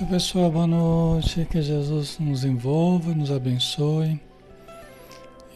[0.00, 1.44] Oi, pessoal, boa noite.
[1.50, 4.20] Que Jesus nos envolva, nos abençoe.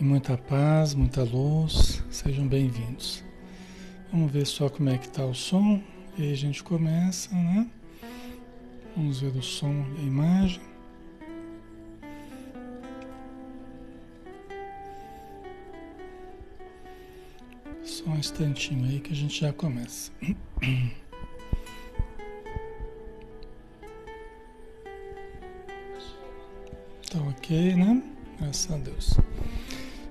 [0.00, 2.02] E muita paz, muita luz.
[2.10, 3.22] Sejam bem-vindos.
[4.10, 5.80] Vamos ver só como é que está o som.
[6.18, 7.70] E aí a gente começa, né?
[8.96, 10.60] Vamos ver o som e a imagem.
[17.84, 20.10] Só um instantinho aí que a gente já começa.
[27.52, 28.02] ok, né?
[28.40, 29.14] Graças a Deus.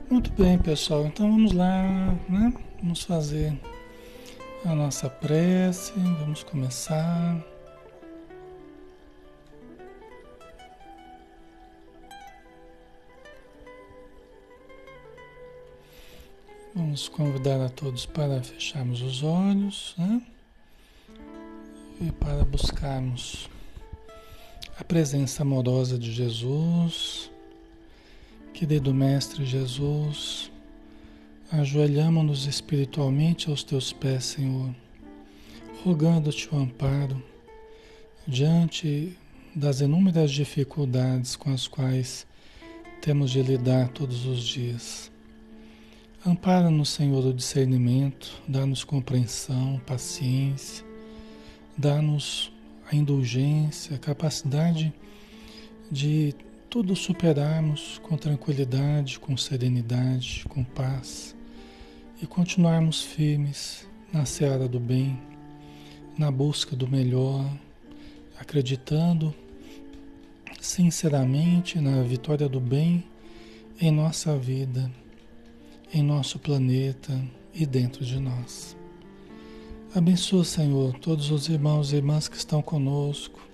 [0.09, 1.07] Muito bem, pessoal.
[1.07, 2.53] Então vamos lá, né?
[2.81, 3.59] Vamos fazer
[4.63, 5.91] a nossa prece.
[5.96, 7.44] Vamos começar.
[16.75, 20.22] Vamos convidar a todos para fecharmos os olhos, né?
[22.00, 23.50] E para buscarmos
[24.78, 27.21] a presença amorosa de Jesus,
[28.62, 30.52] querido Mestre Jesus,
[31.52, 34.70] ajoelhamos-nos espiritualmente aos teus pés, Senhor,
[35.84, 37.24] rogando-te o amparo
[38.28, 39.18] diante
[39.56, 42.28] das inúmeras dificuldades com as quais
[43.02, 45.12] temos de lidar todos os dias.
[46.24, 50.86] Ampara-nos, Senhor, o discernimento, dá-nos compreensão, paciência,
[51.76, 52.54] dá-nos
[52.92, 54.94] a indulgência, a capacidade
[55.92, 56.36] de
[56.72, 61.36] tudo superarmos com tranquilidade, com serenidade, com paz
[62.22, 65.22] e continuarmos firmes na seara do bem,
[66.18, 67.45] na busca do melhor,
[68.40, 69.36] acreditando
[70.62, 73.04] sinceramente na vitória do bem
[73.78, 74.90] em nossa vida,
[75.94, 77.22] em nosso planeta
[77.54, 78.78] e dentro de nós.
[79.94, 83.45] Abençoa, Senhor, todos os irmãos e irmãs que estão conosco,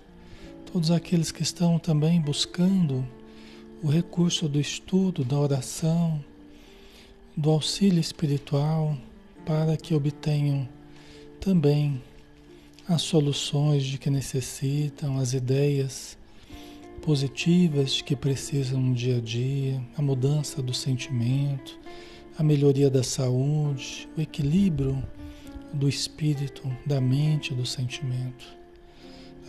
[0.71, 3.16] todos aqueles que estão também buscando
[3.83, 6.23] o recurso do estudo, da oração,
[7.35, 8.97] do auxílio espiritual,
[9.45, 10.67] para que obtenham
[11.39, 12.01] também
[12.87, 16.17] as soluções de que necessitam, as ideias
[17.01, 21.77] positivas que precisam no dia a dia, a mudança do sentimento,
[22.37, 25.01] a melhoria da saúde, o equilíbrio
[25.71, 28.56] do espírito, da mente, do sentimento.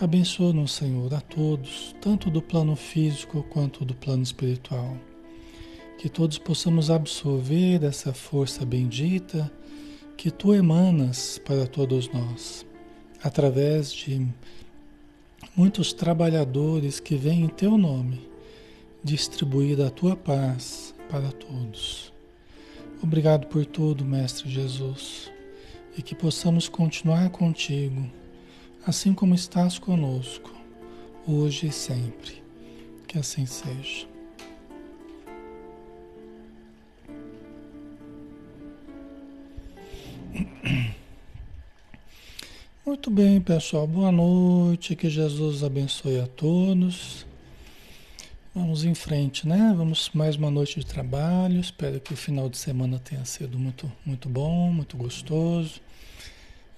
[0.00, 4.96] Abençoa-nos, Senhor, a todos, tanto do plano físico quanto do plano espiritual.
[5.98, 9.50] Que todos possamos absorver essa força bendita
[10.16, 12.64] que tu emanas para todos nós,
[13.22, 14.24] através de
[15.56, 18.28] muitos trabalhadores que vêm em teu nome
[19.02, 22.12] distribuir a tua paz para todos.
[23.02, 25.30] Obrigado por tudo, Mestre Jesus
[25.98, 28.08] e que possamos continuar contigo,
[28.86, 30.50] assim como estás conosco,
[31.26, 32.42] hoje e sempre.
[33.06, 34.06] Que assim seja.
[42.84, 43.86] Muito bem, pessoal.
[43.86, 44.94] Boa noite.
[44.96, 47.26] Que Jesus abençoe a todos.
[48.54, 49.72] Vamos em frente, né?
[49.76, 51.60] Vamos mais uma noite de trabalho.
[51.60, 55.80] Espero que o final de semana tenha sido muito, muito bom, muito gostoso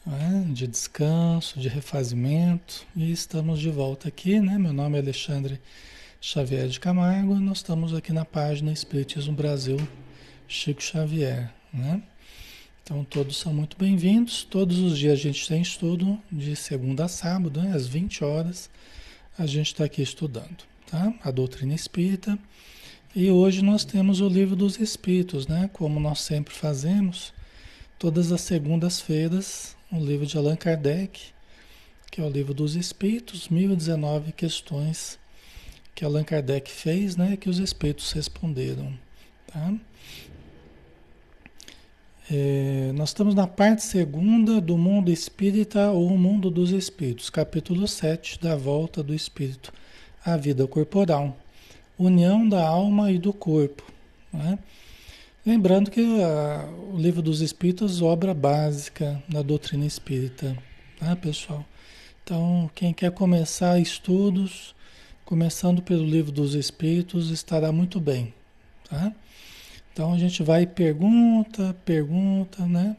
[0.05, 2.87] né, de descanso, de refazimento.
[2.97, 4.59] E estamos de volta aqui, né?
[4.59, 5.61] Meu nome é Alexandre
[6.21, 7.39] Xavier de Camargo.
[7.39, 9.77] Nós estamos aqui na página Espiritismo Brasil
[10.49, 12.03] Chico Xavier, né?
[12.83, 14.43] Então todos são muito bem-vindos.
[14.45, 17.73] Todos os dias a gente tem estudo de segunda a sábado, né?
[17.75, 18.71] às 20 horas.
[19.39, 21.13] A gente está aqui estudando, tá?
[21.23, 22.39] A doutrina espírita.
[23.15, 25.69] E hoje nós temos o livro dos Espíritos, né?
[25.73, 27.33] Como nós sempre fazemos,
[27.99, 31.21] todas as segundas-feiras um livro de Allan Kardec,
[32.11, 35.19] que é o livro dos Espíritos, 1019 questões
[35.95, 38.93] que Allan Kardec fez, né, que os Espíritos responderam.
[39.47, 39.75] Tá?
[42.31, 48.41] É, nós estamos na parte segunda do mundo espírita ou mundo dos espíritos, capítulo 7
[48.41, 49.73] da volta do espírito
[50.25, 51.37] à vida corporal,
[51.99, 53.83] união da alma e do corpo.
[54.33, 54.61] Né?
[55.45, 60.55] Lembrando que a, o livro dos Espíritos, obra básica da doutrina espírita,
[60.99, 61.65] tá pessoal?
[62.23, 64.75] Então, quem quer começar estudos,
[65.25, 68.35] começando pelo livro dos Espíritos, estará muito bem,
[68.87, 69.15] tá?
[69.91, 72.95] Então a gente vai pergunta, pergunta, né?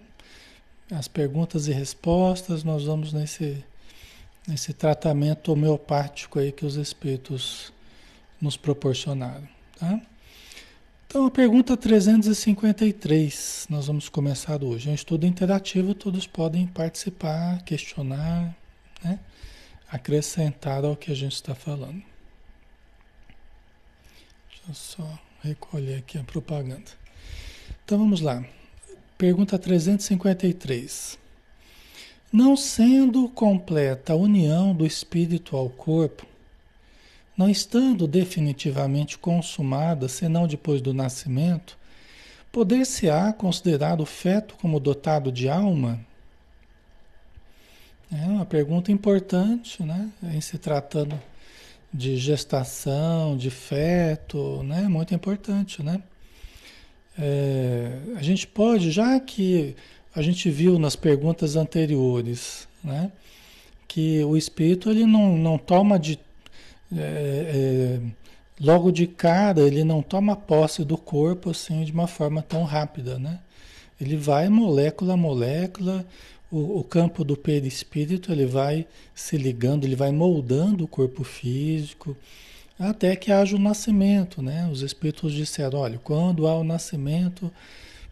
[0.90, 3.64] As perguntas e respostas, nós vamos nesse,
[4.48, 7.72] nesse tratamento homeopático aí que os Espíritos
[8.42, 9.48] nos proporcionaram,
[9.80, 10.02] tá?
[11.12, 14.88] Então, a pergunta 353, nós vamos começar hoje.
[14.88, 18.56] É um estudo interativo, todos podem participar, questionar,
[19.04, 19.20] né?
[19.92, 22.02] acrescentar ao que a gente está falando.
[24.48, 26.92] Deixa eu só recolher aqui a propaganda.
[27.84, 28.46] Então vamos lá.
[29.18, 31.20] Pergunta 353.
[32.32, 36.26] Não sendo completa a união do espírito ao corpo,
[37.42, 41.76] não estando definitivamente consumada senão depois do nascimento,
[42.52, 46.00] poder-se-á considerar o feto como dotado de alma?
[48.12, 50.12] É uma pergunta importante, né?
[50.22, 51.20] Em se tratando
[51.92, 54.88] de gestação, de feto, né?
[54.88, 56.00] Muito importante, né?
[57.18, 59.76] É, a gente pode, já que
[60.14, 63.12] a gente viu nas perguntas anteriores, né?
[63.88, 66.20] Que o espírito ele não, não toma de
[66.96, 68.00] é, é,
[68.60, 73.18] logo de cara ele não toma posse do corpo assim de uma forma tão rápida,
[73.18, 73.40] né?
[74.00, 76.06] Ele vai molécula a molécula,
[76.52, 82.18] o, o campo do perispírito ele vai se ligando, ele vai moldando o corpo físico
[82.80, 84.68] até que haja o nascimento, né?
[84.72, 87.52] Os espíritos disseram, olha, quando há o nascimento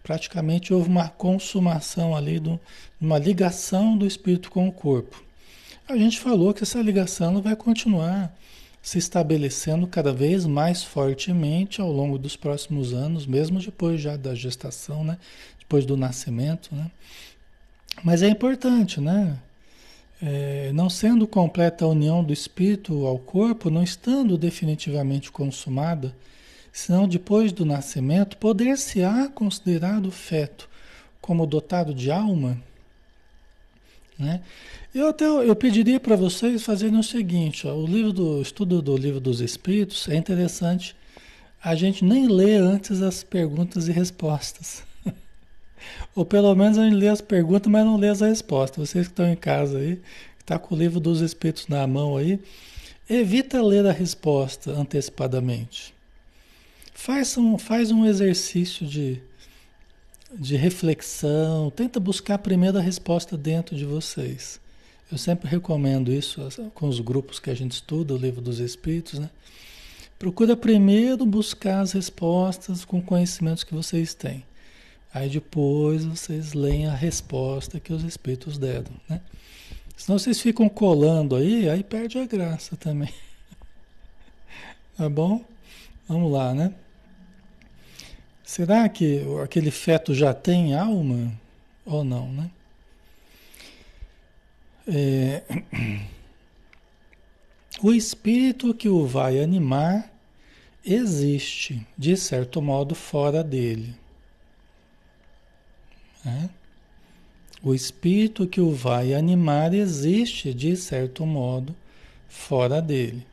[0.03, 2.59] praticamente houve uma consumação ali, de
[3.00, 5.21] uma ligação do espírito com o corpo.
[5.88, 8.33] A gente falou que essa ligação vai continuar
[8.81, 14.33] se estabelecendo cada vez mais fortemente ao longo dos próximos anos, mesmo depois já da
[14.33, 15.17] gestação, né?
[15.59, 16.74] depois do nascimento.
[16.74, 16.89] Né?
[18.03, 19.38] Mas é importante, né?
[20.21, 26.13] É, não sendo completa a união do espírito ao corpo, não estando definitivamente consumada,
[26.74, 30.69] senão depois do nascimento, poder-se-á considerar o feto
[31.21, 32.62] como dotado de alma?
[34.19, 34.41] Né?
[34.93, 38.97] Eu até eu pediria para vocês fazerem o seguinte, ó, o livro do estudo do
[38.97, 40.93] livro dos Espíritos é interessante.
[41.63, 44.83] A gente nem lê antes as perguntas e respostas.
[46.13, 48.89] Ou pelo menos a gente lê as perguntas, mas não lê as respostas.
[48.89, 49.95] Vocês que estão em casa aí,
[50.38, 52.39] que está com o livro dos Espíritos na mão aí,
[53.09, 55.93] evita ler a resposta antecipadamente.
[56.93, 59.21] Faz um, faz um exercício de,
[60.38, 64.59] de reflexão, tenta buscar a primeira resposta dentro de vocês.
[65.12, 69.19] Eu sempre recomendo isso com os grupos que a gente estuda, o livro dos Espíritos,
[69.19, 69.29] né?
[70.19, 74.43] Procura primeiro buscar as respostas com conhecimentos que vocês têm.
[75.12, 79.21] Aí depois vocês leem a resposta que os Espíritos deram, né?
[79.98, 83.13] Senão vocês ficam colando aí, aí perde a graça também.
[84.95, 85.43] tá bom?
[86.07, 86.74] Vamos lá, né?
[88.50, 91.32] Será que aquele feto já tem alma
[91.86, 92.50] ou não, né?
[94.88, 95.44] É...
[97.84, 100.12] O espírito que o vai animar
[100.84, 103.94] existe, de certo modo, fora dele.
[106.25, 106.50] É?
[107.62, 111.75] O espírito que o vai animar existe, de certo modo,
[112.27, 113.27] fora dele.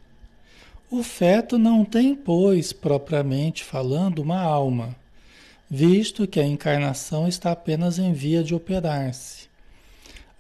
[0.91, 4.95] O feto não tem, pois, propriamente falando, uma alma
[5.69, 9.49] visto que a encarnação está apenas em via de operar-se.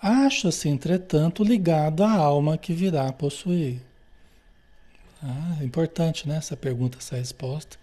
[0.00, 3.80] Acha-se, entretanto, ligado à alma que virá a possuir.
[5.22, 7.76] Ah, importante né, essa pergunta, essa resposta,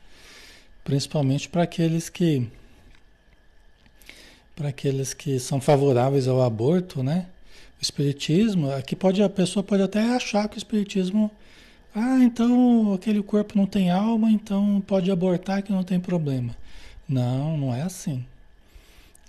[0.84, 2.48] principalmente para aqueles que
[4.56, 7.26] para aqueles que são favoráveis ao aborto, né?
[7.80, 11.32] O espiritismo, aqui pode a pessoa pode até achar que o espiritismo,
[11.94, 16.56] ah, então aquele corpo não tem alma, então pode abortar que não tem problema.
[17.08, 18.26] Não, não é assim.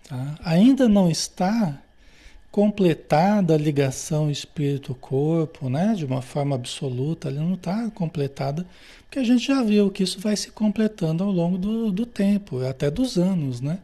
[0.08, 0.34] Tá?
[0.44, 1.80] Ainda não está
[2.50, 5.94] completada a ligação espírito-corpo, né?
[5.96, 8.64] De uma forma absoluta, ali não está completada,
[9.02, 12.64] porque a gente já viu que isso vai se completando ao longo do, do tempo,
[12.64, 13.80] até dos anos, né?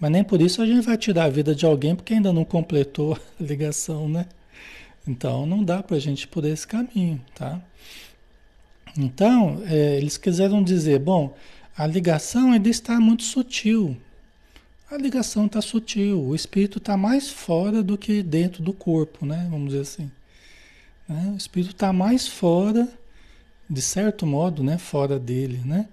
[0.00, 2.44] Mas nem por isso a gente vai tirar a vida de alguém porque ainda não
[2.44, 4.26] completou a ligação, né?
[5.06, 7.60] Então não dá para a gente por esse caminho, tá?
[8.96, 11.32] Então, é, eles quiseram dizer, bom,
[11.78, 13.96] a ligação ainda está muito sutil.
[14.90, 16.20] A ligação está sutil.
[16.20, 19.46] O espírito está mais fora do que dentro do corpo, né?
[19.48, 20.10] Vamos dizer assim.
[21.08, 21.30] Né?
[21.32, 22.88] O espírito está mais fora,
[23.70, 24.76] de certo modo, né?
[24.76, 25.86] Fora dele, né?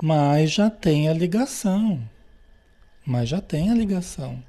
[0.00, 2.00] Mas já tem a ligação.
[3.04, 4.40] Mas já tem a ligação.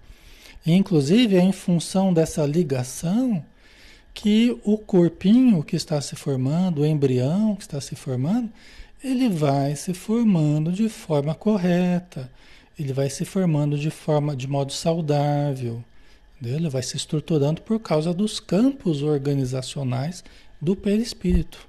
[0.63, 3.43] E, inclusive é em função dessa ligação
[4.13, 8.51] que o corpinho que está se formando, o embrião que está se formando,
[9.05, 12.31] ele vai se formando de forma correta,
[12.77, 15.83] ele vai se formando de forma de modo saudável,
[16.43, 20.23] ele vai se estruturando por causa dos campos organizacionais
[20.59, 21.67] do perispírito,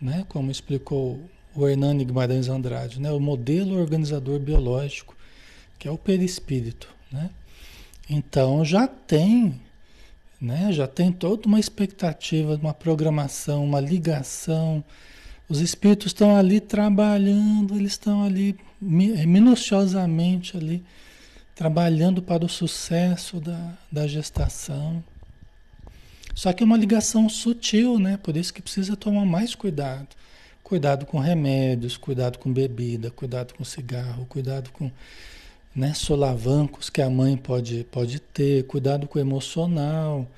[0.00, 0.24] né?
[0.28, 1.18] Como explicou
[1.54, 3.10] o Hernani Guimarães Andrade, né?
[3.10, 5.16] O modelo organizador biológico,
[5.78, 7.30] que é o perispírito, né?
[8.08, 9.60] Então já tem
[10.40, 10.72] né?
[10.72, 14.82] Já tem toda uma expectativa, uma programação, uma ligação.
[15.50, 20.80] Os espíritos estão ali trabalhando, eles estão ali é, minuciosamente ali
[21.56, 25.02] trabalhando para o sucesso da, da gestação.
[26.36, 28.16] Só que é uma ligação sutil, né?
[28.16, 30.06] Por isso que precisa tomar mais cuidado.
[30.62, 34.88] Cuidado com remédios, cuidado com bebida, cuidado com cigarro, cuidado com
[35.74, 40.28] né, solavancos que a mãe pode, pode ter, cuidado com o emocional.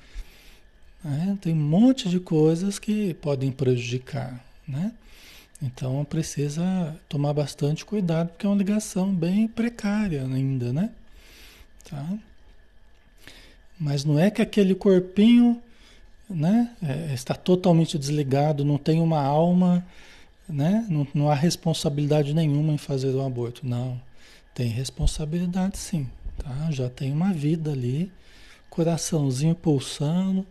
[1.03, 1.37] Né?
[1.39, 4.43] Tem um monte de coisas que podem prejudicar.
[4.67, 4.91] Né?
[5.61, 10.89] Então precisa tomar bastante cuidado, porque é uma ligação bem precária ainda, né?
[11.89, 12.05] Tá?
[13.79, 15.61] Mas não é que aquele corpinho
[16.29, 19.85] né, é, está totalmente desligado, não tem uma alma,
[20.47, 23.65] né, não, não há responsabilidade nenhuma em fazer o aborto.
[23.65, 23.99] Não,
[24.53, 26.07] tem responsabilidade sim.
[26.37, 26.71] Tá?
[26.71, 28.11] Já tem uma vida ali,
[28.69, 30.45] coraçãozinho pulsando,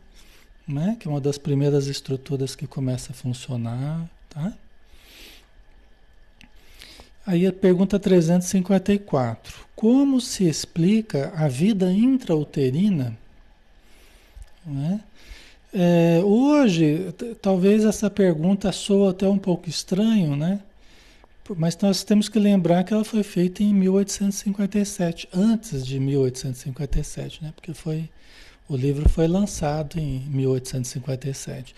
[0.66, 4.08] né, que é uma das primeiras estruturas que começa a funcionar.
[4.28, 4.52] Tá?
[7.26, 9.66] Aí a pergunta 354.
[9.74, 13.16] Como se explica a vida intrauterina?
[14.64, 15.00] Né?
[15.74, 20.60] É, hoje, talvez essa pergunta soa até um pouco estranho, né?
[21.56, 27.52] Mas nós temos que lembrar que ela foi feita em 1857, antes de 1857, né?
[27.54, 28.08] Porque foi,
[28.72, 31.74] o livro foi lançado em 1857.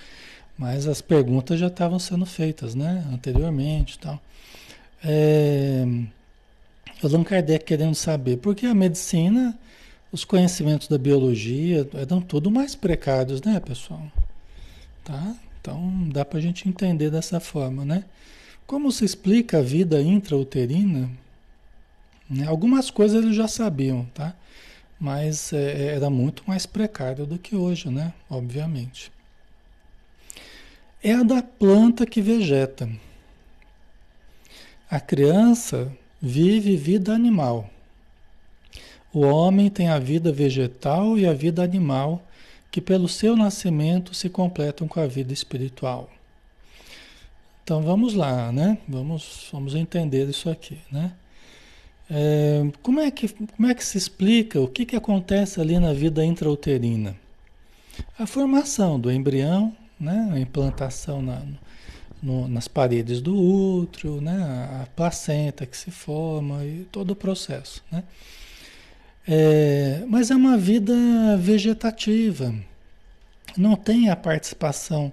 [0.57, 3.05] Mas as perguntas já estavam sendo feitas, né?
[3.13, 4.21] Anteriormente tal.
[5.03, 5.85] É,
[7.03, 9.59] Allan Kardec querendo saber, porque a medicina,
[10.13, 14.03] os conhecimentos da biologia eram tudo mais precários, né, pessoal?
[15.03, 15.35] Tá?
[15.61, 18.05] Então dá para a gente entender dessa forma, né?
[18.67, 21.11] Como se explica a vida intrauterina?
[22.31, 22.47] Né?
[22.47, 24.35] Algumas coisas eles já sabiam, tá?
[25.05, 28.15] Mas é, era muito mais precário do que hoje, né?
[28.31, 29.13] Obviamente.
[31.03, 32.89] É a da planta que vegeta.
[34.91, 35.93] A criança
[36.23, 37.69] vive vida animal.
[39.13, 42.27] O homem tem a vida vegetal e a vida animal,
[42.71, 46.09] que pelo seu nascimento se completam com a vida espiritual.
[47.63, 48.79] Então vamos lá, né?
[48.89, 51.13] Vamos, vamos entender isso aqui, né?
[52.11, 55.93] É, como, é que, como é que se explica o que, que acontece ali na
[55.93, 57.17] vida intrauterina?
[58.19, 60.31] A formação do embrião, né?
[60.33, 61.43] a implantação na,
[62.23, 64.37] no, nas paredes do útero, né?
[64.83, 67.83] a placenta que se forma e todo o processo.
[67.91, 68.05] Né?
[69.27, 70.95] É, mas é uma vida
[71.39, 72.55] vegetativa,
[73.57, 75.11] não tem a participação,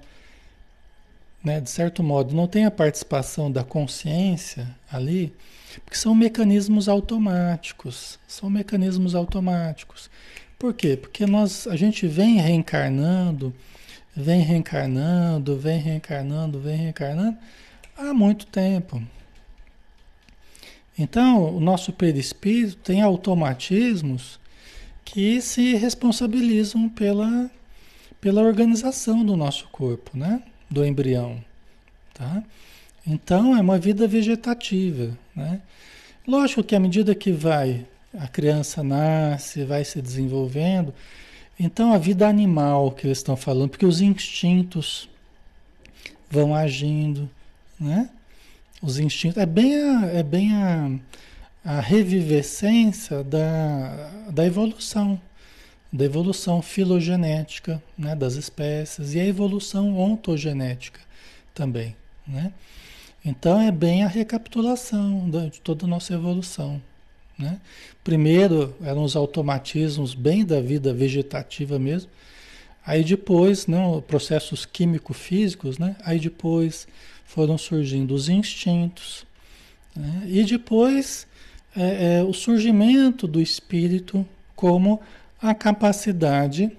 [1.43, 5.33] né, de certo modo, não tem a participação da consciência ali,
[5.83, 10.09] porque são mecanismos automáticos, são mecanismos automáticos.
[10.59, 10.95] Por quê?
[10.95, 13.53] Porque nós, a gente vem reencarnando,
[14.15, 17.37] vem reencarnando, vem reencarnando, vem reencarnando
[17.97, 19.01] há muito tempo.
[20.97, 24.39] Então, o nosso perispírito tem automatismos
[25.03, 27.49] que se responsabilizam pela,
[28.19, 30.43] pela organização do nosso corpo, né?
[30.71, 31.43] Do embrião,
[32.13, 32.41] tá?
[33.05, 35.61] Então, é uma vida vegetativa, né?
[36.27, 37.85] Lógico que à medida que vai,
[38.17, 40.93] a criança nasce, vai se desenvolvendo,
[41.59, 45.09] então a vida animal que eles estão falando, porque os instintos
[46.29, 47.29] vão agindo,
[47.79, 48.09] né?
[48.81, 50.91] Os instintos é bem a, é bem a,
[51.63, 55.19] a revivescência da, da evolução,
[55.91, 61.01] da evolução filogenética né, das espécies e a evolução ontogenética
[61.53, 61.95] também,
[62.25, 62.53] né?
[63.23, 66.81] Então é bem a recapitulação de toda a nossa evolução.
[67.37, 67.59] Né?
[68.03, 72.09] Primeiro eram os automatismos bem da vida vegetativa mesmo,
[72.85, 75.95] aí depois, não, né, processos químico-físicos, né?
[76.03, 76.87] aí depois
[77.25, 79.25] foram surgindo os instintos,
[79.95, 80.23] né?
[80.25, 81.27] e depois
[81.75, 84.99] é, é, o surgimento do espírito como
[85.41, 86.71] a capacidade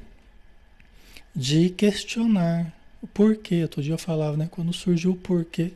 [1.34, 3.62] de questionar o porquê.
[3.62, 4.48] Outro dia eu falava, né?
[4.50, 5.72] Quando surgiu o porquê,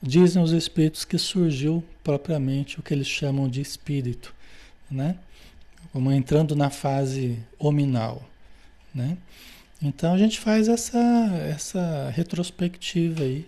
[0.00, 4.32] Dizem os espíritos que surgiu propriamente o que eles chamam de espírito,
[4.88, 5.16] né?
[5.92, 8.22] Como entrando na fase hominal,
[8.94, 9.18] né?
[9.82, 10.98] Então a gente faz essa,
[11.50, 13.44] essa retrospectiva aí.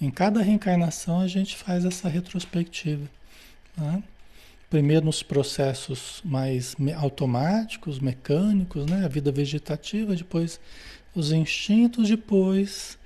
[0.00, 3.08] Em cada reencarnação a gente faz essa retrospectiva.
[3.76, 4.02] Né?
[4.70, 9.04] Primeiro nos processos mais automáticos, mecânicos, né?
[9.04, 10.60] a vida vegetativa, depois
[11.12, 12.96] os instintos, depois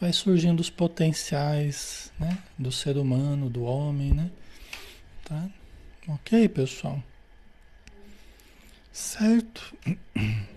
[0.00, 4.30] vai surgindo os potenciais né, do ser humano, do homem, né?
[5.22, 5.46] Tá?
[6.08, 7.02] Ok, pessoal?
[8.90, 9.76] Certo?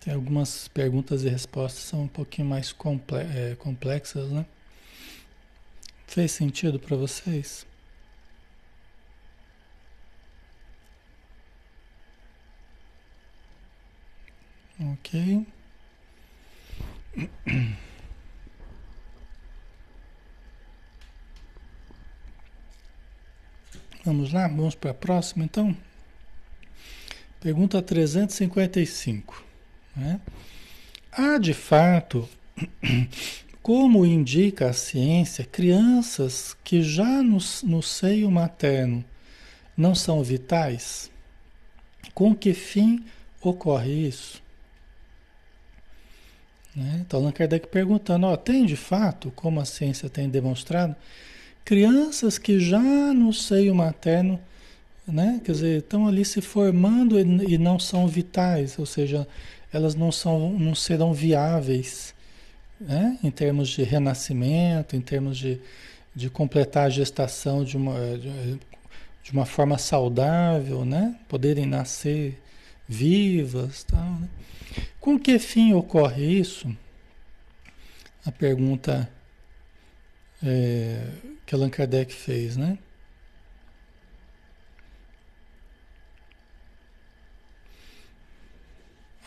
[0.00, 2.72] Tem algumas perguntas e respostas são um pouquinho mais
[3.34, 4.46] é, complexas, né?
[6.06, 7.66] Fez sentido para vocês?
[14.98, 15.46] Ok.
[24.04, 25.76] Vamos lá, vamos para a próxima então.
[27.40, 29.44] Pergunta 355.
[29.96, 30.20] Né?
[31.10, 32.28] Há de fato,
[33.60, 39.04] como indica a ciência, crianças que já no, no seio materno
[39.76, 41.10] não são vitais?
[42.14, 43.04] Com que fim
[43.40, 44.45] ocorre isso?
[46.76, 47.00] Né?
[47.06, 50.94] Então, Allan Kardec perguntando: ó, tem de fato, como a ciência tem demonstrado,
[51.64, 54.38] crianças que já no seio materno,
[55.08, 55.40] né?
[55.42, 59.26] quer dizer, estão ali se formando e, não são vitais, ou seja,
[59.72, 62.14] elas não, são, não serão viáveis
[62.78, 63.18] né?
[63.24, 65.58] em termos de renascimento, em termos de,
[66.14, 67.96] de completar a gestação de uma,
[69.22, 71.16] de uma forma saudável, né?
[71.28, 72.38] poderem nascer
[72.88, 73.84] vivas.
[73.84, 74.28] Tal, né?
[75.00, 76.76] Com que fim ocorre isso?
[78.24, 79.08] A pergunta
[80.42, 81.12] é,
[81.44, 82.78] que Allan Kardec fez, né?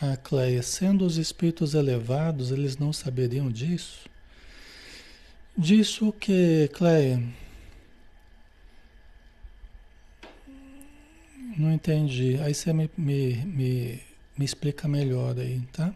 [0.00, 4.08] A Cleia, sendo os espíritos elevados, eles não saberiam disso?
[5.56, 7.22] Disso que, Cleia?
[11.56, 12.38] Não entendi.
[12.40, 14.09] Aí você me, me, me
[14.40, 15.94] me explica melhor aí, tá?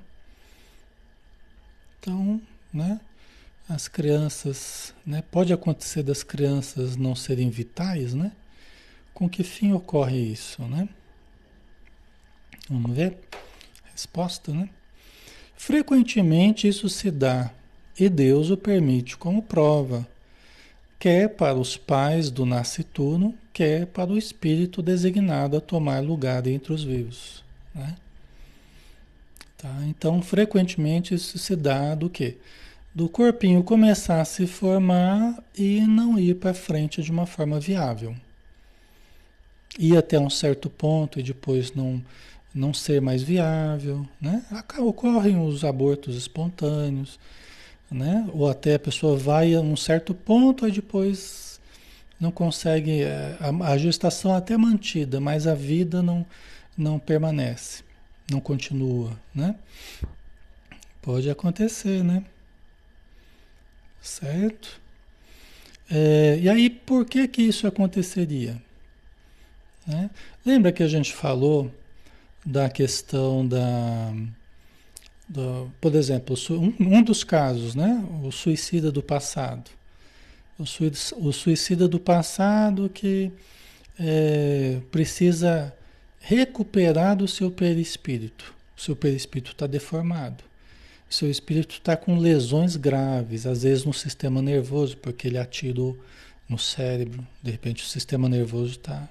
[1.99, 2.39] Então,
[2.71, 3.01] né?
[3.67, 5.25] As crianças, né?
[5.31, 8.33] Pode acontecer das crianças não serem vitais, né?
[9.15, 10.87] Com que fim ocorre isso, né?
[12.69, 13.17] Vamos ver?
[13.91, 14.69] Resposta, né?
[15.57, 17.51] Frequentemente isso se dá
[17.99, 20.07] e Deus o permite como prova,
[20.99, 26.75] quer para os pais do nascituno, quer para o espírito designado a tomar lugar entre
[26.75, 27.43] os vivos,
[27.75, 27.97] né?
[29.59, 29.71] Tá?
[29.87, 32.37] Então, frequentemente isso se dá do quê?
[32.95, 38.15] Do corpinho começar a se formar e não ir para frente de uma forma viável.
[39.79, 42.01] Ir até um certo ponto e depois não,
[42.55, 44.45] não ser mais viável, né?
[44.79, 47.19] Ocorrem os abortos espontâneos,
[47.91, 48.29] né?
[48.33, 51.61] Ou até a pessoa vai a um certo ponto e depois
[52.21, 56.25] não consegue, eh, a, a gestação é até mantida, mas a vida não,
[56.79, 57.83] não permanece
[58.31, 59.57] não continua, né?
[61.03, 62.25] Pode acontecer, né?
[64.01, 64.81] Certo?
[65.91, 68.61] É, e aí, por que que isso aconteceria?
[69.87, 70.11] Né?
[70.45, 71.71] Lembra que a gente falou
[72.45, 74.13] da questão da,
[75.29, 78.05] do, por exemplo, um, um, dos casos, né?
[78.23, 79.71] O suicida do passado.
[80.59, 80.65] O,
[81.29, 83.33] o suicida do passado que
[83.99, 85.75] é, precisa
[86.27, 88.55] recuperar o seu perispírito.
[88.75, 90.43] O seu perispírito está deformado.
[91.09, 95.99] O seu espírito está com lesões graves, às vezes no sistema nervoso, porque ele atirou
[96.49, 97.25] no cérebro.
[97.43, 99.07] De repente o sistema nervoso está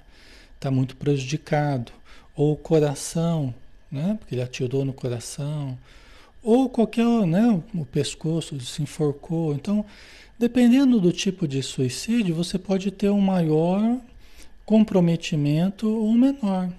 [0.58, 1.92] tá muito prejudicado.
[2.34, 3.54] Ou o coração,
[3.92, 4.16] né?
[4.18, 5.78] porque ele atirou no coração.
[6.42, 7.62] Ou qualquer, né?
[7.72, 9.54] o pescoço se enforcou.
[9.54, 9.86] Então,
[10.36, 14.00] dependendo do tipo de suicídio, você pode ter um maior
[14.66, 16.72] comprometimento ou menor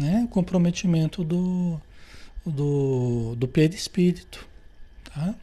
[0.00, 0.26] né?
[0.30, 1.78] comprometimento do,
[2.44, 4.48] do, do perispírito.
[5.04, 5.34] Tá?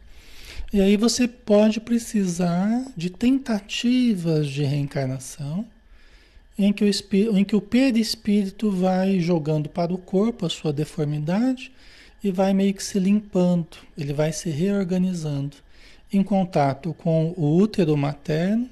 [0.73, 5.65] E aí você pode precisar de tentativas de reencarnação
[6.57, 10.73] em que o, espírito, em que o perispírito vai jogando para o corpo a sua
[10.73, 11.71] deformidade
[12.23, 15.55] e vai meio que se limpando, ele vai se reorganizando
[16.11, 18.67] em contato com o útero materno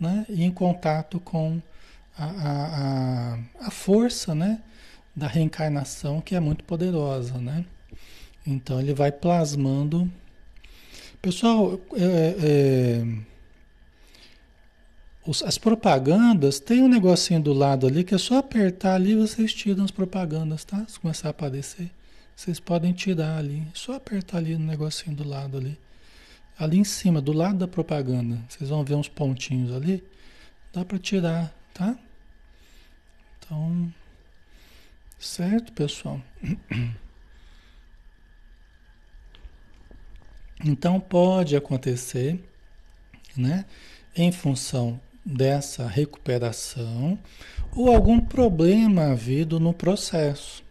[0.00, 0.24] né?
[0.28, 1.60] e em contato com
[2.16, 4.62] a, a, a, a força né?
[5.16, 7.64] Da reencarnação que é muito poderosa, né?
[8.46, 10.10] Então ele vai plasmando.
[11.22, 13.06] Pessoal, é, é,
[15.26, 19.16] os, as propagandas tem um negocinho do lado ali que é só apertar ali e
[19.16, 20.84] vocês tiram as propagandas, tá?
[20.86, 21.90] Se começar a aparecer,
[22.36, 23.66] vocês podem tirar ali.
[23.72, 25.78] Só apertar ali no negocinho do lado ali.
[26.58, 30.04] Ali em cima, do lado da propaganda, vocês vão ver uns pontinhos ali.
[30.72, 31.96] Dá para tirar, tá?
[33.38, 33.92] Então,
[35.18, 36.20] Certo, pessoal?
[40.64, 42.42] Então pode acontecer,
[43.36, 43.64] né,
[44.16, 47.18] em função dessa recuperação
[47.74, 50.64] ou algum problema havido no processo.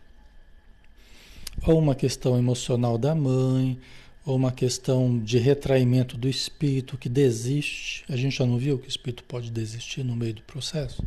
[1.65, 3.79] ou uma questão emocional da mãe,
[4.25, 8.03] ou uma questão de retraimento do espírito que desiste.
[8.09, 11.03] A gente já não viu que o espírito pode desistir no meio do processo?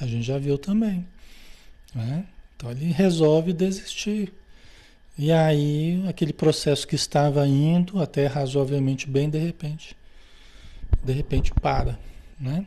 [0.00, 1.06] A gente já viu também.
[1.94, 2.24] Né?
[2.58, 4.34] Então ele resolve desistir.
[5.16, 9.96] E aí, aquele processo que estava indo até razoavelmente bem, de repente,
[11.04, 11.96] de repente para,
[12.38, 12.66] né?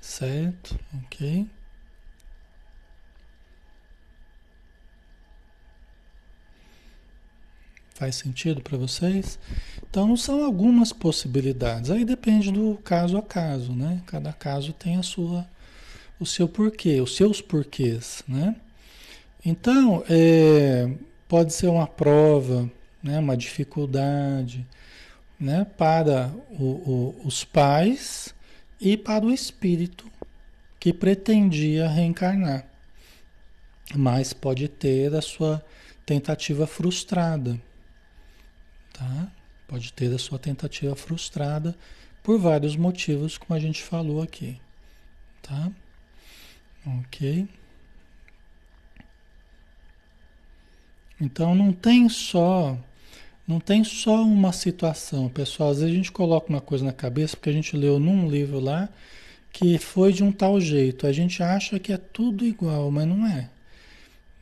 [0.00, 1.48] Certo, ok.
[7.94, 9.38] Faz sentido para vocês?
[9.88, 11.88] Então são algumas possibilidades.
[11.90, 14.02] Aí depende do caso a caso, né?
[14.06, 15.46] Cada caso tem a sua,
[16.22, 18.54] o seu porquê, os seus porquês, né?
[19.44, 20.88] Então é,
[21.28, 22.70] pode ser uma prova,
[23.02, 23.18] né?
[23.18, 24.64] Uma dificuldade,
[25.38, 25.66] né?
[25.76, 28.32] Para o, o, os pais
[28.80, 30.10] e para o espírito
[30.78, 32.66] que pretendia reencarnar,
[33.94, 35.64] mas pode ter a sua
[36.06, 37.60] tentativa frustrada.
[38.92, 39.32] Tá?
[39.66, 41.76] Pode ter a sua tentativa frustrada
[42.22, 44.60] por vários motivos, como a gente falou aqui.
[45.40, 45.70] Tá?
[46.86, 47.48] Ok?
[51.20, 52.76] Então não tem só
[53.46, 55.70] não tem só uma situação, pessoal.
[55.70, 58.60] Às vezes a gente coloca uma coisa na cabeça porque a gente leu num livro
[58.60, 58.88] lá
[59.52, 61.06] que foi de um tal jeito.
[61.06, 63.50] A gente acha que é tudo igual, mas não é.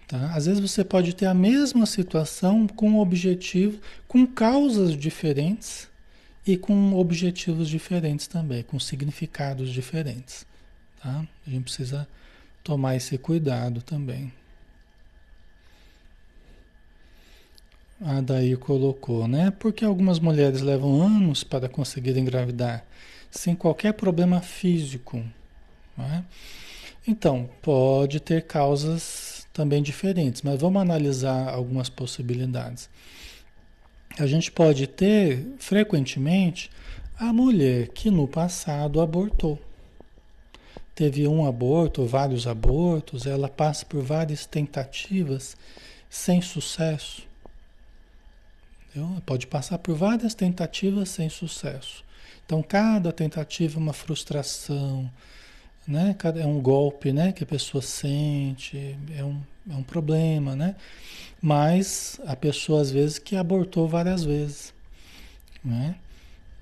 [0.06, 0.32] Tá?
[0.34, 5.88] Às vezes você pode ter a mesma situação com objetivo, com causas diferentes
[6.46, 10.46] e com objetivos diferentes também, com significados diferentes.
[11.02, 11.24] Tá?
[11.46, 12.06] A gente precisa
[12.62, 14.32] tomar esse cuidado também.
[18.02, 19.50] A Daí colocou, né?
[19.58, 22.84] Porque algumas mulheres levam anos para conseguir engravidar,
[23.30, 25.22] sem qualquer problema físico.
[25.98, 26.22] É?
[27.06, 32.88] Então, pode ter causas também diferentes, mas vamos analisar algumas possibilidades.
[34.18, 36.70] A gente pode ter, frequentemente,
[37.18, 39.58] a mulher que no passado abortou.
[41.00, 45.56] Teve um aborto, vários abortos, ela passa por várias tentativas
[46.10, 47.26] sem sucesso.
[49.24, 52.04] Pode passar por várias tentativas sem sucesso.
[52.44, 55.10] Então, cada tentativa é uma frustração,
[55.88, 56.14] né?
[56.36, 57.32] É um golpe, né?
[57.32, 60.76] Que a pessoa sente, é um, é um problema, né?
[61.40, 64.74] Mas a pessoa às vezes que abortou várias vezes,
[65.64, 65.94] né?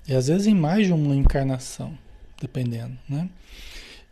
[0.07, 1.93] E às vezes em mais de uma encarnação,
[2.39, 3.29] dependendo, né?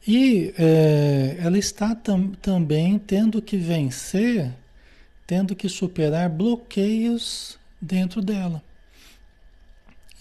[0.08, 4.54] E é, ela está tam, também tendo que vencer,
[5.26, 8.64] tendo que superar bloqueios dentro dela.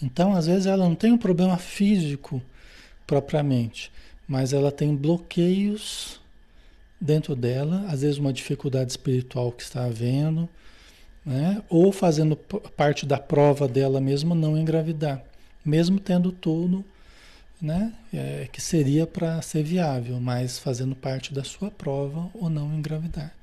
[0.01, 2.41] Então, às vezes, ela não tem um problema físico
[3.07, 3.89] propriamente,
[4.27, 6.19] mas ela tem bloqueios
[6.99, 10.49] dentro dela, às vezes uma dificuldade espiritual que está havendo,
[11.25, 11.61] né?
[11.69, 15.23] ou fazendo parte da prova dela mesma não engravidar,
[15.63, 16.83] mesmo tendo tudo
[17.61, 17.93] né?
[18.13, 23.33] É, que seria para ser viável, mas fazendo parte da sua prova ou não engravidar.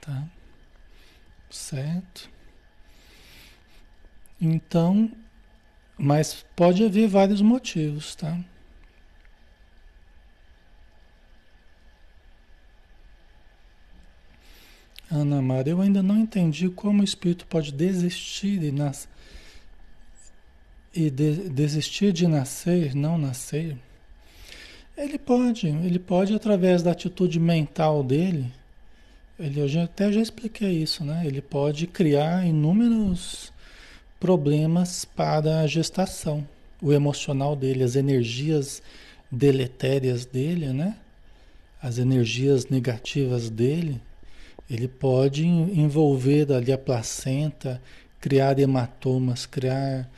[0.00, 0.24] Tá?
[1.50, 2.30] Certo?
[4.40, 5.10] Então,
[5.96, 8.38] mas pode haver vários motivos, tá?
[15.10, 19.08] Ana Maria, eu ainda não entendi como o espírito pode desistir e, nas...
[21.06, 21.48] e de...
[21.48, 23.76] desistir de nascer, não nascer.
[24.96, 28.46] Ele pode, ele pode através da atitude mental dele.
[29.38, 31.22] Ele, eu já, até já expliquei isso, né?
[31.24, 33.52] Ele pode criar inúmeros
[34.18, 36.46] problemas para a gestação,
[36.82, 38.82] o emocional dele, as energias
[39.30, 40.96] deletérias dele, né?
[41.80, 44.00] As energias negativas dele
[44.70, 47.80] ele pode envolver ali a placenta,
[48.20, 50.08] criar hematomas, criar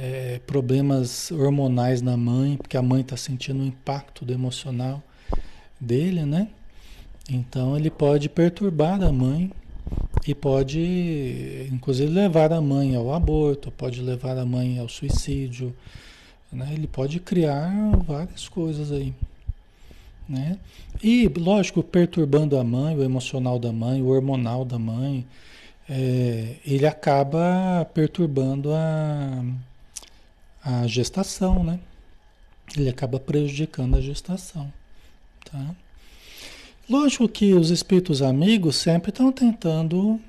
[0.00, 5.02] é, problemas hormonais na mãe, porque a mãe está sentindo o impacto do emocional
[5.80, 6.48] dele, né?
[7.28, 9.50] Então ele pode perturbar a mãe
[10.24, 15.74] e pode, inclusive, levar a mãe ao aborto, pode levar a mãe ao suicídio,
[16.52, 16.70] né?
[16.72, 17.68] Ele pode criar
[18.06, 19.12] várias coisas aí.
[20.28, 20.58] Né?
[21.02, 25.26] E, lógico, perturbando a mãe, o emocional da mãe, o hormonal da mãe,
[25.88, 29.42] é, ele acaba perturbando a,
[30.68, 31.80] a gestação, né?
[32.76, 34.70] Ele acaba prejudicando a gestação,
[35.50, 35.74] tá?
[36.88, 40.20] Lógico que os espíritos amigos sempre estão tentando,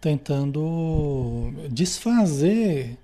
[0.00, 2.96] tentando desfazer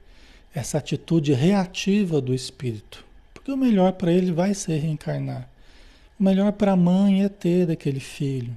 [0.55, 5.47] essa atitude reativa do espírito, porque o melhor para ele vai ser reencarnar.
[6.19, 8.57] O melhor para a mãe é ter aquele filho,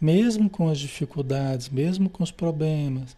[0.00, 3.16] mesmo com as dificuldades, mesmo com os problemas.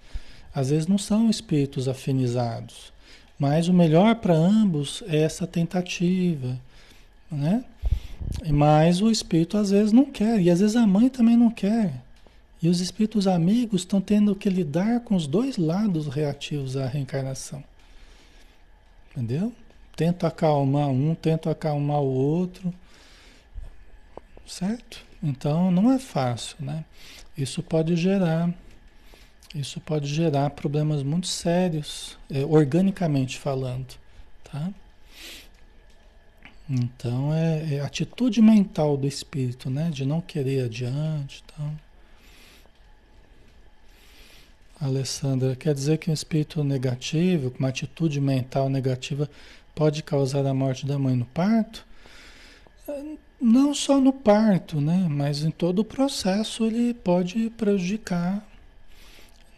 [0.54, 2.95] Às vezes não são espíritos afinizados,
[3.38, 6.58] mas o melhor para ambos é essa tentativa,
[7.30, 7.64] né?
[8.50, 12.02] Mas o espírito às vezes não quer, e às vezes a mãe também não quer.
[12.62, 17.62] E os espíritos amigos estão tendo que lidar com os dois lados reativos à reencarnação.
[19.10, 19.52] Entendeu?
[19.94, 22.72] Tenta acalmar um, tenta acalmar o outro.
[24.46, 25.04] Certo?
[25.22, 26.84] Então não é fácil, né?
[27.36, 28.52] Isso pode gerar
[29.56, 33.94] isso pode gerar problemas muito sérios, é, organicamente falando,
[34.44, 34.70] tá?
[36.68, 39.90] Então é, é, atitude mental do espírito, né?
[39.90, 41.78] De não querer adiante, então.
[44.78, 49.30] Alessandra, quer dizer que um espírito negativo, com uma atitude mental negativa,
[49.74, 51.86] pode causar a morte da mãe no parto?
[53.40, 55.06] Não só no parto, né?
[55.08, 58.46] Mas em todo o processo ele pode prejudicar,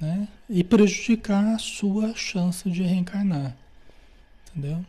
[0.00, 0.28] né?
[0.48, 3.56] E prejudicar a sua chance de reencarnar,
[4.50, 4.84] entendeu?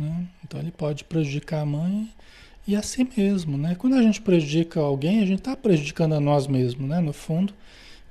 [0.00, 0.26] Né?
[0.44, 2.10] Então ele pode prejudicar a mãe
[2.66, 3.74] e a si mesmo, né?
[3.74, 7.00] Quando a gente prejudica alguém, a gente está prejudicando a nós mesmos, né?
[7.00, 7.52] No fundo,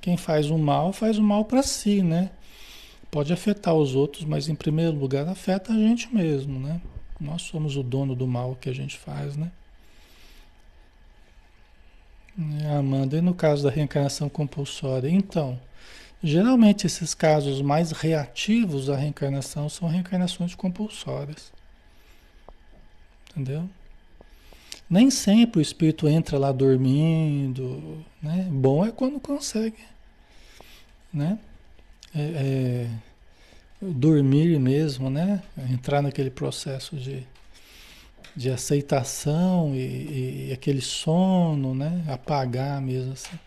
[0.00, 2.30] quem faz o mal, faz o mal para si, né?
[3.10, 6.80] Pode afetar os outros, mas em primeiro lugar afeta a gente mesmo, né?
[7.20, 9.50] Nós somos o dono do mal que a gente faz, né?
[12.62, 15.08] É, Amanda, e no caso da reencarnação compulsória?
[15.08, 15.58] Então,
[16.24, 21.52] geralmente esses casos mais reativos à reencarnação são reencarnações compulsórias.
[23.30, 23.68] Entendeu?
[24.90, 28.48] Nem sempre o espírito entra lá dormindo, né?
[28.50, 29.94] Bom é quando consegue
[31.14, 31.38] né?
[32.12, 32.90] É, é,
[33.80, 35.42] dormir mesmo, né?
[35.70, 37.24] Entrar naquele processo de,
[38.34, 42.04] de aceitação e, e, aquele sono, né?
[42.08, 43.38] Apagar mesmo assim.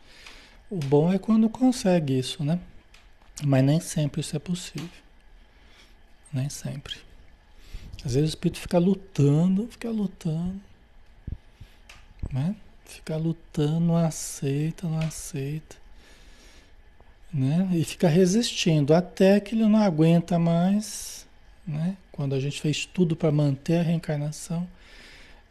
[0.70, 2.60] O bom é quando consegue isso, né?
[3.44, 4.90] Mas nem sempre isso é possível.
[6.34, 6.96] Nem sempre.
[8.06, 10.62] Às vezes o espírito fica lutando, fica lutando,
[12.32, 12.56] né?
[12.86, 15.76] Fica lutando, não aceita, não aceita
[17.34, 17.70] né?
[17.74, 21.26] E fica resistindo até que ele não aguenta mais,
[21.68, 21.96] né?
[22.12, 24.68] Quando a gente fez tudo para manter a reencarnação,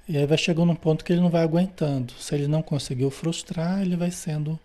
[0.08, 2.12] e aí vai chegando um ponto que ele não vai aguentando.
[2.18, 4.58] Se ele não conseguiu frustrar, ele vai sendo,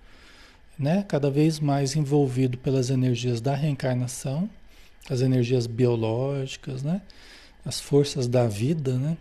[0.82, 4.50] né, cada vez mais envolvido pelas energias da reencarnação,
[5.08, 7.02] as energias biológicas, né?
[7.64, 9.16] As forças da vida, né?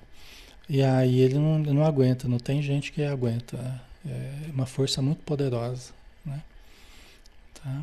[0.67, 3.59] E aí ele não, não aguenta, não tem gente que aguenta.
[4.07, 5.93] É uma força muito poderosa,
[6.25, 6.43] né?
[7.53, 7.83] Tá?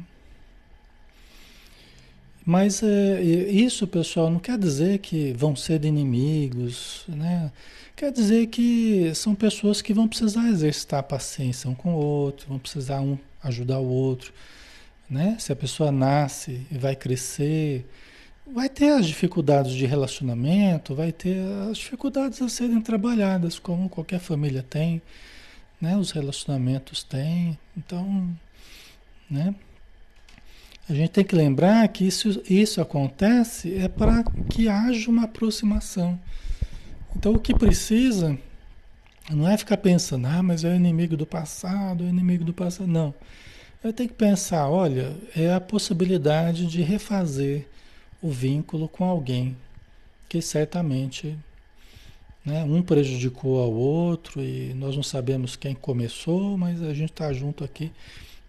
[2.44, 7.52] Mas é, isso, pessoal, não quer dizer que vão ser inimigos, né?
[7.96, 12.58] Quer dizer que são pessoas que vão precisar exercitar paciência um com o outro, vão
[12.58, 14.34] precisar um ajudar o outro,
[15.10, 15.38] né?
[15.40, 17.88] Se a pessoa nasce e vai crescer,
[18.46, 24.20] vai ter as dificuldades de relacionamento, vai ter as dificuldades a serem trabalhadas, como qualquer
[24.20, 25.02] família tem,
[25.80, 25.98] né?
[25.98, 28.36] Os relacionamentos têm, então,
[29.30, 29.54] né?
[30.90, 36.18] A gente tem que lembrar que isso, isso acontece é para que haja uma aproximação.
[37.14, 38.38] Então o que precisa
[39.30, 42.54] não é ficar pensando, ah, mas é o inimigo do passado, é o inimigo do
[42.54, 42.88] passado.
[42.88, 43.14] Não.
[43.84, 47.68] Eu tenho que pensar, olha, é a possibilidade de refazer
[48.22, 49.56] o vínculo com alguém
[50.28, 51.38] que certamente
[52.44, 57.32] né, um prejudicou ao outro e nós não sabemos quem começou, mas a gente está
[57.32, 57.92] junto aqui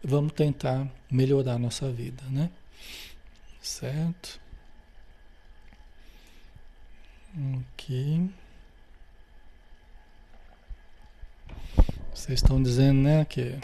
[0.02, 2.50] vamos tentar melhorar a nossa vida, né?
[3.60, 4.40] Certo?
[7.36, 8.30] Ok.
[12.18, 13.54] Vocês estão dizendo, né, que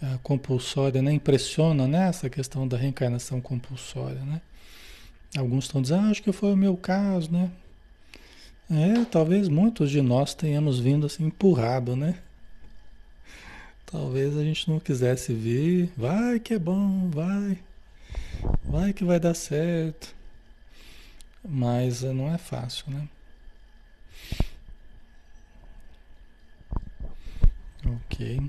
[0.00, 4.40] a compulsória, né, impressiona, né, essa questão da reencarnação compulsória, né?
[5.36, 7.50] Alguns estão dizendo, ah, acho que foi o meu caso, né?
[8.70, 12.20] É, talvez muitos de nós tenhamos vindo assim empurrado, né?
[13.84, 15.90] Talvez a gente não quisesse vir.
[15.96, 17.58] Vai que é bom, vai.
[18.62, 20.14] Vai que vai dar certo.
[21.44, 23.08] Mas eh, não é fácil, né?
[27.86, 28.40] Ok.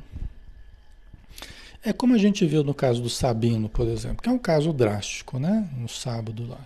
[1.84, 4.74] É como a gente viu no caso do Sabino, por exemplo, que é um caso
[4.74, 5.70] drástico, né?
[5.78, 6.60] No sábado lá.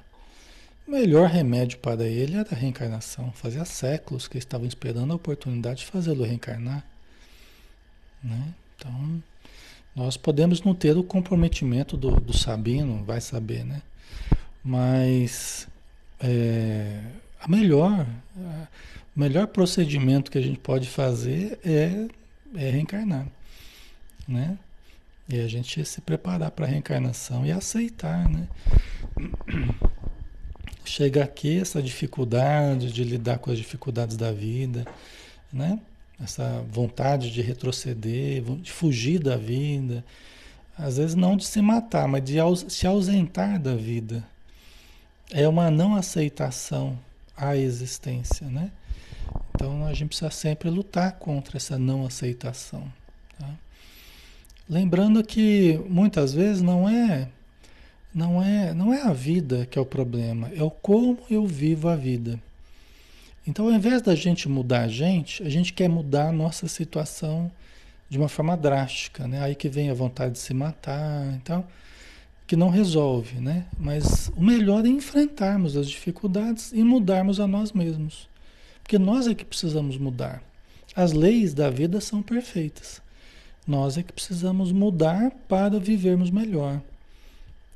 [0.88, 3.32] O melhor remédio para ele era a reencarnação.
[3.34, 6.86] Fazia séculos que estavam esperando a oportunidade de fazê-lo reencarnar.
[8.24, 8.54] Né?
[8.76, 9.22] Então,
[9.96, 13.82] nós podemos não ter o comprometimento do, do Sabino, vai saber, né?
[14.64, 15.68] Mas
[16.20, 17.02] é,
[17.40, 18.68] a melhor, a,
[19.16, 22.08] o melhor procedimento que a gente pode fazer é,
[22.56, 23.28] é reencarnar.
[24.28, 24.58] né?
[25.28, 28.48] E a gente se preparar para a reencarnação e aceitar, né?
[30.84, 34.86] Chega aqui essa dificuldade de lidar com as dificuldades da vida,
[35.54, 35.80] né?
[36.22, 40.04] Essa vontade de retroceder, de fugir da vida,
[40.76, 44.26] às vezes não de se matar, mas de se ausentar da vida.
[45.32, 46.98] É uma não aceitação
[47.38, 48.72] à existência, né?
[49.60, 52.86] Então a gente precisa sempre lutar contra essa não aceitação.
[53.38, 53.50] Tá?
[54.70, 57.28] Lembrando que muitas vezes não é
[58.16, 61.90] não é não é a vida que é o problema, é o como eu vivo
[61.90, 62.40] a vida.
[63.46, 67.52] Então, ao invés da gente mudar a gente, a gente quer mudar a nossa situação
[68.10, 69.42] de uma forma drástica, né?
[69.42, 71.66] Aí que vem a vontade de se matar, então,
[72.48, 73.66] que não resolve, né?
[73.78, 78.29] Mas o melhor é enfrentarmos as dificuldades e mudarmos a nós mesmos.
[78.90, 80.42] Porque nós é que precisamos mudar.
[80.96, 83.00] As leis da vida são perfeitas.
[83.68, 86.82] Nós é que precisamos mudar para vivermos melhor.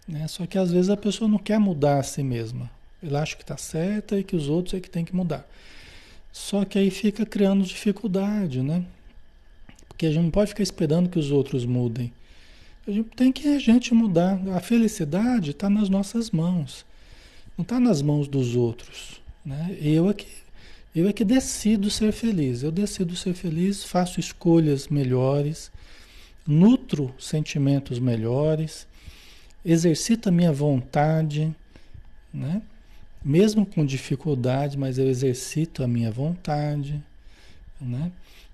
[0.07, 0.27] Né?
[0.27, 2.67] Só que às vezes a pessoa não quer mudar a si mesma.
[3.03, 5.47] Ela acha que está certa e que os outros é que tem que mudar.
[6.31, 8.83] Só que aí fica criando dificuldade, né?
[9.87, 12.11] Porque a gente não pode ficar esperando que os outros mudem.
[12.87, 14.41] A gente tem que a gente mudar.
[14.55, 16.83] A felicidade está nas nossas mãos.
[17.55, 19.21] Não está nas mãos dos outros.
[19.45, 19.77] Né?
[19.79, 20.42] Eu é que
[20.95, 22.61] eu é que decido ser feliz.
[22.61, 25.71] Eu decido ser feliz, faço escolhas melhores,
[26.45, 28.87] nutro sentimentos melhores,
[29.65, 31.53] exercito a minha vontade,
[32.33, 32.61] né?
[33.23, 37.01] Mesmo com dificuldade, mas eu exercito a minha vontade,
[37.79, 38.11] né?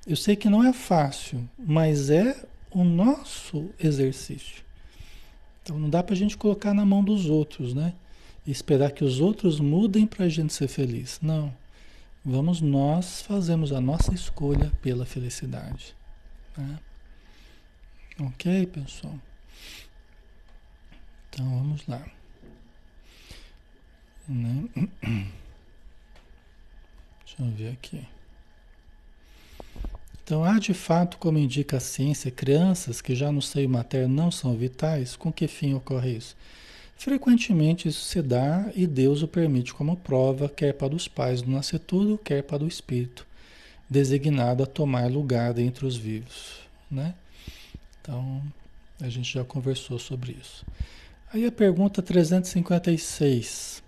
[0.08, 4.64] Eu sei que não é fácil, mas é o nosso exercício.
[5.62, 7.94] Então não dá para a gente colocar na mão dos outros, né?
[8.46, 11.20] E esperar que os outros mudem para a gente ser feliz.
[11.22, 11.54] Não.
[12.24, 15.96] Vamos nós fazemos a nossa escolha pela felicidade.
[16.58, 16.80] Né?
[18.20, 19.18] Ok, pessoal?
[21.30, 22.06] Então vamos lá.
[24.28, 24.68] Né?
[27.26, 28.06] Deixa eu ver aqui.
[30.30, 34.30] Então, há de fato, como indica a ciência, crianças que já no seio materno não
[34.30, 36.38] são vitais, com que fim ocorre isso?
[37.00, 41.50] Frequentemente isso se dá e Deus o permite como prova, quer para os pais do
[41.50, 43.26] nascituro, quer para o espírito,
[43.90, 46.60] designado a tomar lugar entre os vivos.
[46.92, 47.16] Né?
[48.02, 48.44] Então,
[49.00, 50.66] a gente já conversou sobre isso.
[51.32, 53.82] Aí a pergunta 356.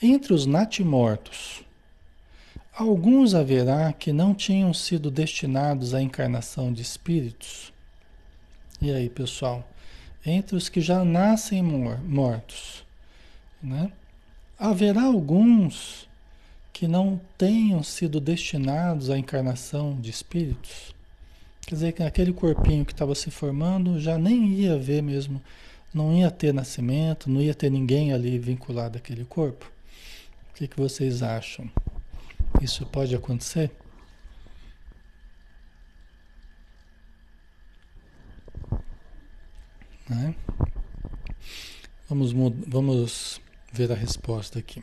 [0.00, 1.62] Entre os natimortos,
[2.72, 7.70] alguns haverá que não tinham sido destinados à encarnação de espíritos?
[8.80, 9.68] E aí, pessoal?
[10.24, 12.84] Entre os que já nascem mortos,
[13.62, 13.90] né?
[14.58, 16.08] Haverá alguns
[16.72, 20.94] que não tenham sido destinados à encarnação de espíritos?
[21.62, 25.40] Quer dizer que aquele corpinho que estava se formando já nem ia ver mesmo,
[25.94, 29.70] não ia ter nascimento, não ia ter ninguém ali vinculado àquele corpo?
[30.60, 31.70] que, que vocês acham?
[32.60, 33.70] Isso pode acontecer?
[40.10, 40.34] Né?
[42.08, 42.32] Vamos,
[42.66, 43.40] vamos
[43.72, 44.82] ver a resposta aqui.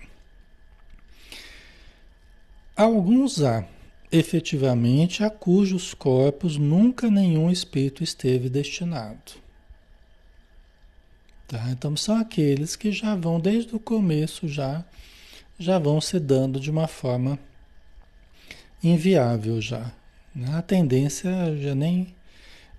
[2.76, 3.68] Alguns há,
[4.12, 9.34] efetivamente, a cujos corpos nunca nenhum espírito esteve destinado.
[11.48, 11.70] Tá?
[11.72, 14.86] Então são aqueles que já vão desde o começo já
[15.60, 17.40] já vão se dando de uma forma
[18.84, 19.92] inviável já.
[20.36, 20.56] Né?
[20.56, 22.16] A tendência já nem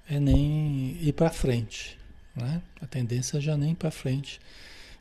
[0.08, 1.97] é nem ir para frente,
[2.38, 2.62] né?
[2.80, 4.40] A tendência já nem para frente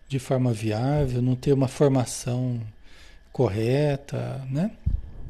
[0.08, 2.62] de forma viável, não ter uma formação
[3.32, 4.72] correta, né?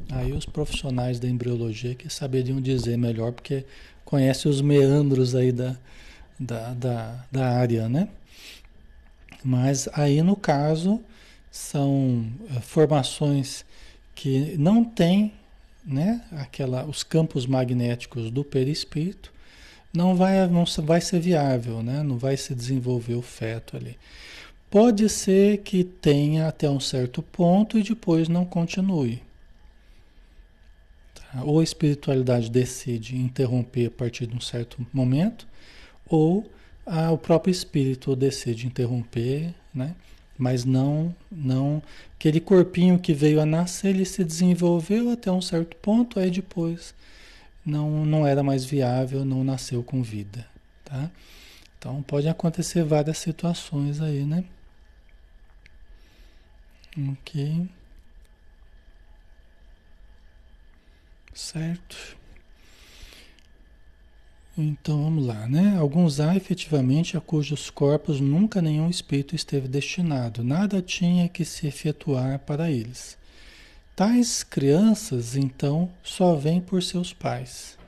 [0.10, 3.66] Aí os profissionais da embriologia que saberiam dizer melhor, porque
[4.06, 5.76] conhecem os meandros aí da,
[6.40, 8.08] da, da, da área, né?
[9.44, 11.02] Mas aí no caso
[11.52, 13.66] são uh, formações
[14.14, 15.34] que não têm
[15.86, 19.32] né, aquela, os campos magnéticos do perispírito,
[19.98, 23.98] não vai, não vai ser viável, né, não vai se desenvolver o feto ali.
[24.70, 29.24] Pode ser que tenha até um certo ponto e depois não continue.
[31.16, 31.44] Tá?
[31.44, 35.48] Ou a espiritualidade decide interromper a partir de um certo momento,
[36.06, 36.46] ou
[37.12, 39.96] o próprio espírito decide interromper, né?
[40.38, 41.82] Mas não, não,
[42.16, 46.94] aquele corpinho que veio a nascer, ele se desenvolveu até um certo ponto, aí depois
[47.68, 50.48] não, não era mais viável, não nasceu com vida,
[50.86, 51.12] tá?
[51.78, 54.46] Então pode acontecer várias situações aí, né?
[57.12, 57.68] Ok.
[61.34, 62.18] Certo.
[64.58, 65.78] Então vamos lá, né?
[65.78, 71.68] Alguns há efetivamente a cujos corpos nunca nenhum espírito esteve destinado, nada tinha que se
[71.68, 73.18] efetuar para eles.
[73.98, 77.80] Tais crianças, então, só vêm por seus pais,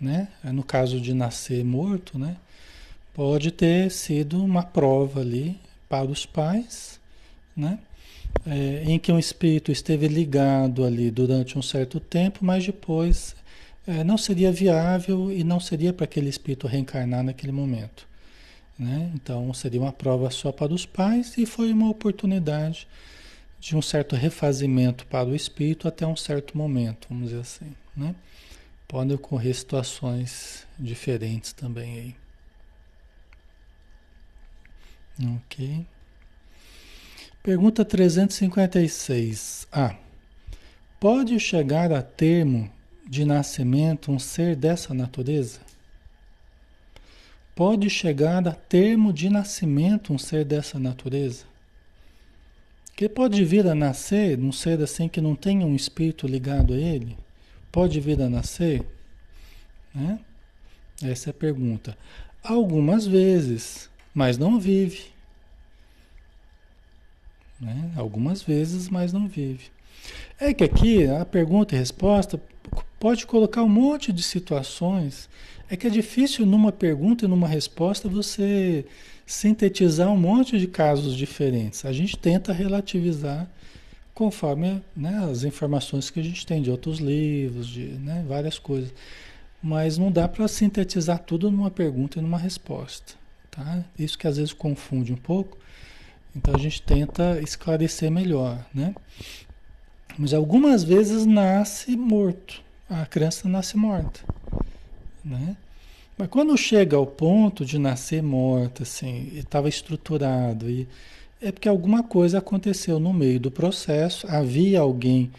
[0.00, 0.28] né?
[0.42, 2.38] No caso de nascer morto, né?
[3.12, 6.98] Pode ter sido uma prova ali para os pais,
[7.54, 7.78] né?
[8.46, 13.36] É, em que um espírito esteve ligado ali durante um certo tempo, mas depois
[13.86, 18.08] é, não seria viável e não seria para aquele espírito reencarnar naquele momento.
[18.78, 19.12] Né?
[19.14, 22.88] Então seria uma prova só para os pais e foi uma oportunidade
[23.60, 27.74] de um certo refazimento para o espírito até um certo momento, vamos dizer assim.
[27.96, 28.14] Né?
[28.86, 32.16] Podem ocorrer situações diferentes também aí.
[35.36, 35.84] Ok.
[37.42, 39.66] Pergunta 356.
[39.72, 39.86] A.
[39.86, 39.96] Ah,
[41.00, 42.70] pode chegar a termo
[43.08, 45.60] de nascimento um ser dessa natureza?
[47.54, 51.44] Pode chegar a termo de nascimento um ser dessa natureza?
[52.98, 56.76] Que pode vir a nascer um ser assim que não tenha um espírito ligado a
[56.76, 57.16] ele?
[57.70, 58.84] Pode vir a nascer?
[59.94, 60.18] Né?
[61.00, 61.96] Essa é a pergunta.
[62.42, 65.12] Algumas vezes, mas não vive.
[67.60, 67.92] Né?
[67.94, 69.66] Algumas vezes, mas não vive.
[70.40, 72.42] É que aqui a pergunta e resposta
[72.98, 75.28] pode colocar um monte de situações.
[75.70, 78.84] É que é difícil numa pergunta e numa resposta você
[79.28, 81.84] sintetizar um monte de casos diferentes.
[81.84, 83.48] A gente tenta relativizar
[84.14, 88.92] conforme né, as informações que a gente tem de outros livros, de né, várias coisas.
[89.62, 93.14] Mas não dá para sintetizar tudo numa pergunta e numa resposta.
[93.50, 93.84] Tá?
[93.98, 95.56] Isso que às vezes confunde um pouco.
[96.34, 98.64] Então a gente tenta esclarecer melhor.
[98.74, 98.94] Né?
[100.18, 104.20] Mas algumas vezes nasce morto a criança nasce morta,
[105.22, 105.56] né?
[106.18, 110.88] Mas quando chega ao ponto de nascer morta, assim, estava estruturado, e
[111.40, 115.30] é porque alguma coisa aconteceu no meio do processo, havia alguém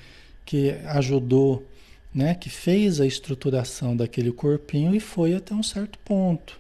[0.46, 1.68] que ajudou,
[2.16, 6.58] né, que fez a estruturação daquele corpinho e foi até um certo ponto.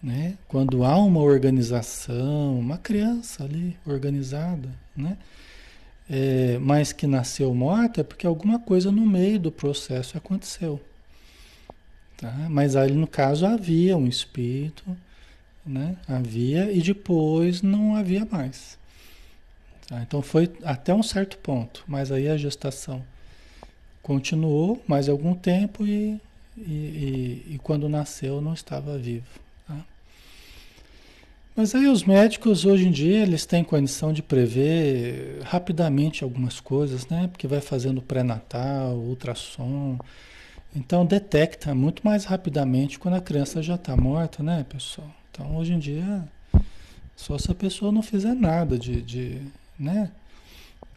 [0.00, 0.38] Né?
[0.46, 5.18] Quando há uma organização, uma criança ali organizada, né?
[6.08, 10.80] é, mas que nasceu morta é porque alguma coisa no meio do processo aconteceu.
[12.20, 12.32] Tá?
[12.50, 14.84] Mas ali no caso havia um espírito,
[15.64, 15.96] né?
[16.06, 18.78] havia e depois não havia mais.
[19.86, 20.02] Tá?
[20.02, 23.02] Então foi até um certo ponto, mas aí a gestação
[24.02, 26.20] continuou mais algum tempo e,
[26.58, 29.40] e, e, e quando nasceu não estava vivo.
[31.60, 37.06] Mas aí os médicos hoje em dia eles têm condição de prever rapidamente algumas coisas,
[37.08, 37.28] né?
[37.30, 39.98] Porque vai fazendo pré-natal, ultrassom.
[40.74, 45.10] Então detecta muito mais rapidamente quando a criança já está morta, né, pessoal?
[45.30, 46.24] Então hoje em dia,
[47.16, 49.42] só se a pessoa não fizer nada de, de
[49.78, 50.10] né?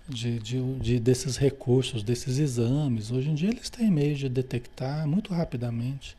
[0.08, 3.10] De, de, de, desses recursos, desses exames.
[3.10, 6.18] Hoje em dia eles têm meio de detectar muito rapidamente,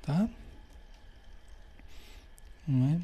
[0.00, 0.28] tá?
[2.66, 3.00] Não é?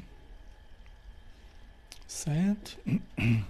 [2.07, 2.77] Certo?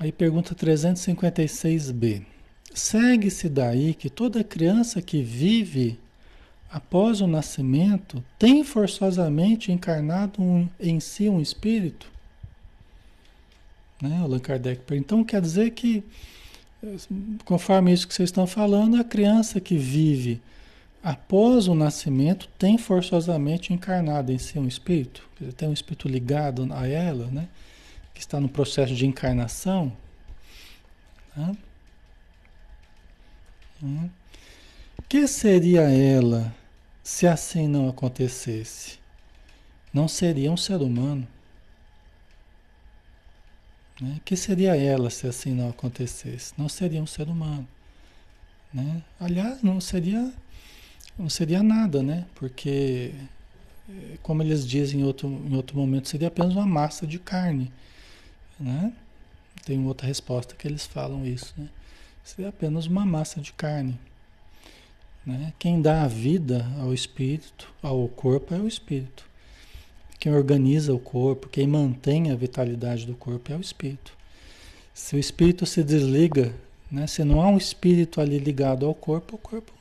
[0.00, 2.24] Aí pergunta 356b.
[2.74, 5.98] Segue-se daí que toda criança que vive
[6.70, 12.10] após o nascimento tem forçosamente encarnado um, em si um espírito?
[14.00, 14.18] Né?
[14.20, 14.82] Allan Kardec.
[14.94, 16.04] Então quer dizer que,
[17.44, 20.40] conforme isso que vocês estão falando, a criança que vive
[21.02, 26.86] após o nascimento, tem forçosamente encarnado em si um espírito, tem um espírito ligado a
[26.86, 27.48] ela, né?
[28.12, 29.92] que está no processo de encarnação.
[31.36, 31.56] Né?
[33.82, 34.08] Hum.
[35.08, 36.54] Que seria ela
[37.02, 38.98] se assim não acontecesse?
[39.92, 41.26] Não seria um ser humano.
[44.00, 44.20] Né?
[44.24, 46.52] Que seria ela se assim não acontecesse?
[46.58, 47.66] Não seria um ser humano.
[48.72, 49.02] Né?
[49.18, 50.32] Aliás, não seria
[51.18, 52.26] não seria nada, né?
[52.36, 53.12] Porque,
[53.88, 57.72] eh, como eles dizem em outro, em outro momento, seria apenas uma massa de carne,
[58.58, 58.92] né?
[59.64, 61.68] Tem outra resposta que eles falam isso, né?
[62.28, 63.98] Seria apenas uma massa de carne.
[65.24, 65.50] Né?
[65.58, 69.24] Quem dá a vida ao espírito, ao corpo, é o espírito.
[70.18, 74.12] Quem organiza o corpo, quem mantém a vitalidade do corpo é o espírito.
[74.92, 76.54] Se o espírito se desliga,
[76.92, 77.06] né?
[77.06, 79.72] se não há um espírito ali ligado ao corpo, o corpo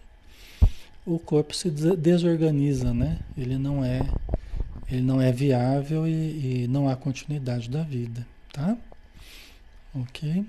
[1.06, 3.20] o corpo se desorganiza, né?
[3.38, 4.02] Ele não é,
[4.90, 8.78] ele não é viável e, e não há continuidade da vida, tá?
[9.94, 10.46] Ok?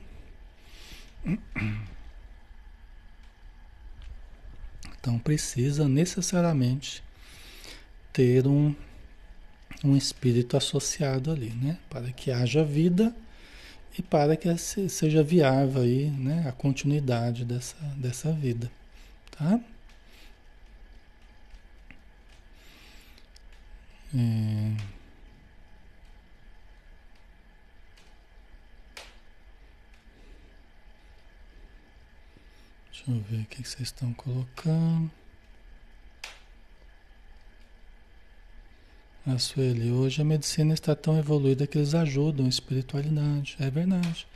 [5.01, 7.03] Então precisa necessariamente
[8.12, 8.75] ter um,
[9.85, 11.79] um espírito associado ali, né?
[11.89, 13.14] Para que haja vida
[13.99, 16.45] e para que seja viável aí, né?
[16.49, 18.71] A continuidade dessa, dessa vida,
[19.31, 19.61] tá?
[24.14, 24.98] É...
[33.09, 35.11] Deixa eu ver o que vocês estão colocando.
[39.27, 43.57] A Sueli, hoje a medicina está tão evoluída que eles ajudam a espiritualidade.
[43.59, 44.27] É verdade.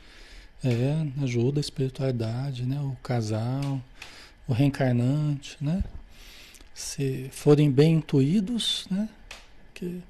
[0.63, 2.81] É, ajuda a espiritualidade, né?
[2.81, 3.79] O casal,
[4.47, 5.83] o reencarnante, né?
[6.73, 9.07] Se forem bem intuídos, né?
[9.75, 10.01] Que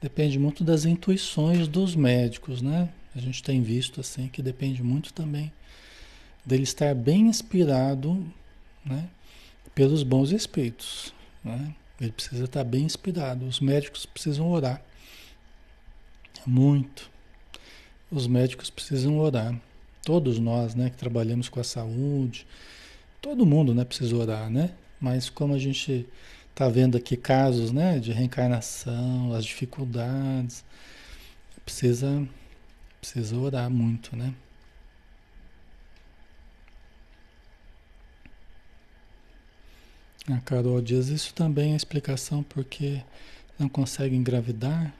[0.00, 2.90] depende muito das intuições dos médicos, né?
[3.16, 5.52] A gente tem visto assim que depende muito também
[6.48, 8.26] dele estar bem inspirado
[8.84, 9.08] né,
[9.74, 11.12] pelos bons espíritos.
[11.44, 11.74] Né?
[12.00, 13.44] Ele precisa estar bem inspirado.
[13.46, 14.82] Os médicos precisam orar.
[16.46, 17.10] Muito.
[18.10, 19.54] Os médicos precisam orar.
[20.02, 22.46] Todos nós, né, que trabalhamos com a saúde,
[23.20, 24.70] todo mundo, né, precisa orar, né?
[24.98, 26.06] Mas como a gente
[26.48, 30.64] está vendo aqui casos, né, de reencarnação, as dificuldades,
[31.62, 32.26] precisa
[33.00, 34.34] precisa orar muito, né?
[40.30, 43.02] A Carol diz, isso também é explicação porque
[43.58, 44.94] não consegue engravidar.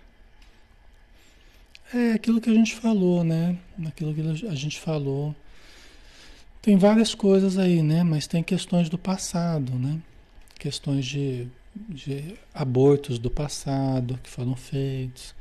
[1.92, 3.58] É aquilo que a gente falou, né?
[3.86, 5.36] Aquilo que a gente falou.
[6.62, 8.02] Tem várias coisas aí, né?
[8.02, 10.00] Mas tem questões do passado, né?
[10.58, 15.34] Questões de, de abortos do passado que foram feitos,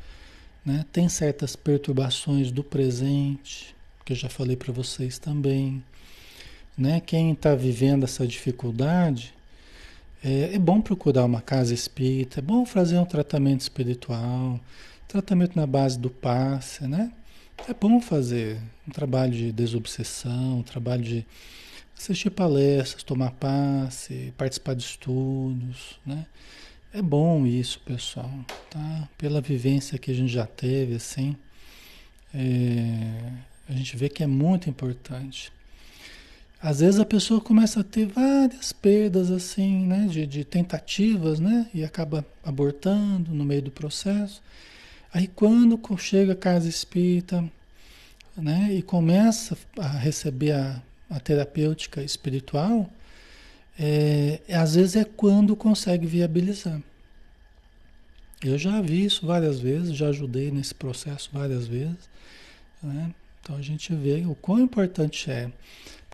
[0.66, 0.86] né?
[0.92, 3.74] Tem certas perturbações do presente,
[4.04, 5.82] que eu já falei para vocês também,
[6.78, 7.00] né?
[7.00, 9.37] Quem está vivendo essa dificuldade
[10.28, 14.60] é, é, bom procurar uma casa espírita, é bom fazer um tratamento espiritual,
[15.08, 17.14] tratamento na base do passe, né?
[17.66, 21.26] É bom fazer um trabalho de desobsessão, um trabalho de
[21.98, 26.26] assistir palestras, tomar passe, participar de estudos, né?
[26.94, 28.30] É bom isso, pessoal,
[28.70, 29.08] tá?
[29.18, 31.38] Pela vivência que a gente já teve, assim,
[32.34, 33.32] é,
[33.70, 35.54] a gente vê que é muito importante.
[36.62, 41.70] Às vezes a pessoa começa a ter várias perdas assim, né, de, de tentativas, né,
[41.74, 44.42] e acaba abortando no meio do processo.
[45.14, 47.44] Aí quando chega a casa espírita,
[48.36, 52.90] né, e começa a receber a, a terapêutica espiritual,
[53.80, 56.82] é, às vezes é quando consegue viabilizar.
[58.44, 62.10] Eu já vi isso várias vezes, já ajudei nesse processo várias vezes.
[62.82, 63.14] Né?
[63.42, 65.52] Então a gente vê o quão importante é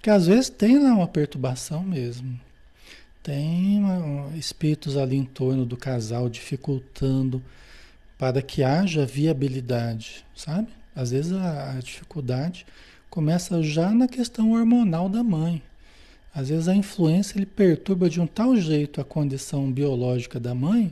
[0.03, 2.37] porque às vezes tem lá uma perturbação mesmo.
[3.23, 3.81] Tem
[4.37, 7.41] espíritos ali em torno do casal dificultando
[8.17, 10.67] para que haja viabilidade, sabe?
[10.93, 12.65] Às vezes a, a dificuldade
[13.09, 15.63] começa já na questão hormonal da mãe.
[16.35, 20.91] Às vezes a influência ele perturba de um tal jeito a condição biológica da mãe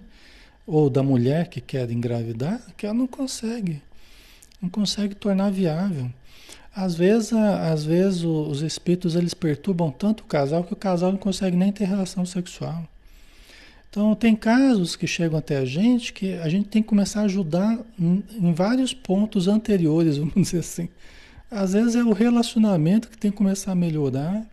[0.65, 3.81] ou da mulher que quer engravidar que ela não consegue,
[4.61, 6.09] não consegue tornar viável.
[6.73, 11.19] Às vezes, às vezes os espíritos eles perturbam tanto o casal que o casal não
[11.19, 12.87] consegue nem ter relação sexual.
[13.89, 17.23] Então tem casos que chegam até a gente que a gente tem que começar a
[17.25, 20.87] ajudar em, vários pontos anteriores, vamos dizer assim.
[21.51, 24.45] Às vezes é o relacionamento que tem que começar a melhorar,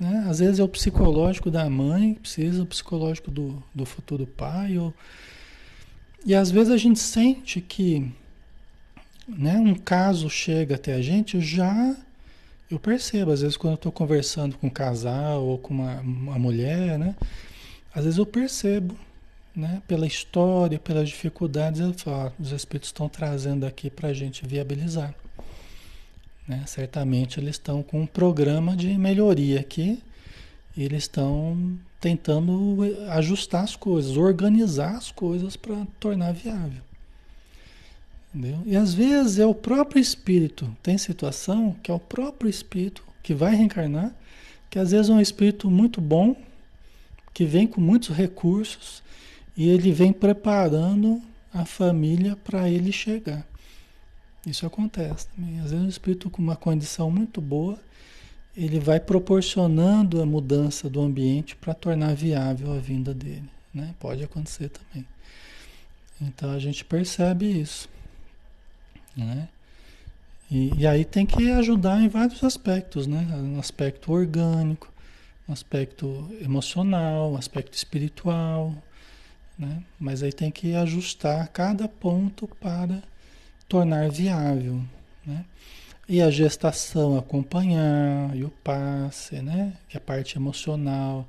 [0.00, 0.26] né?
[0.28, 4.76] às vezes é o psicológico da mãe, precisa o psicológico do, do futuro pai.
[4.76, 4.92] Ou...
[6.24, 8.10] E às vezes a gente sente que
[9.28, 11.96] né, um caso chega até a gente, já
[12.70, 16.38] eu percebo, às vezes quando eu estou conversando com um casal ou com uma, uma
[16.38, 17.14] mulher, né,
[17.94, 18.96] às vezes eu percebo,
[19.54, 24.46] né, pela história, pelas dificuldades, eu falo, os espíritos estão trazendo aqui para a gente
[24.46, 25.14] viabilizar.
[26.46, 26.62] Né?
[26.66, 30.02] Certamente eles estão com um programa de melhoria aqui,
[30.76, 36.82] e eles estão tentando ajustar as coisas, organizar as coisas para tornar viável.
[38.36, 38.62] Entendeu?
[38.66, 40.76] E às vezes é o próprio espírito.
[40.82, 44.14] Tem situação que é o próprio espírito que vai reencarnar,
[44.68, 46.36] que às vezes é um espírito muito bom,
[47.32, 49.02] que vem com muitos recursos
[49.56, 51.22] e ele vem preparando
[51.52, 53.46] a família para ele chegar.
[54.46, 55.58] Isso acontece também.
[55.60, 57.78] Às vezes um espírito com uma condição muito boa,
[58.54, 63.48] ele vai proporcionando a mudança do ambiente para tornar viável a vinda dele.
[63.72, 63.94] Né?
[63.98, 65.06] Pode acontecer também.
[66.20, 67.95] Então a gente percebe isso.
[69.16, 69.48] Né?
[70.50, 73.22] E, e, aí tem que ajudar em vários aspectos, né?
[73.22, 74.92] No aspecto orgânico,
[75.48, 78.72] um aspecto emocional, um aspecto espiritual,
[79.58, 79.82] né?
[79.98, 83.02] Mas aí tem que ajustar cada ponto para
[83.68, 84.80] tornar viável,
[85.24, 85.44] né?
[86.08, 89.72] E a gestação acompanhar, e o passe, né?
[89.88, 91.26] Que é a parte emocional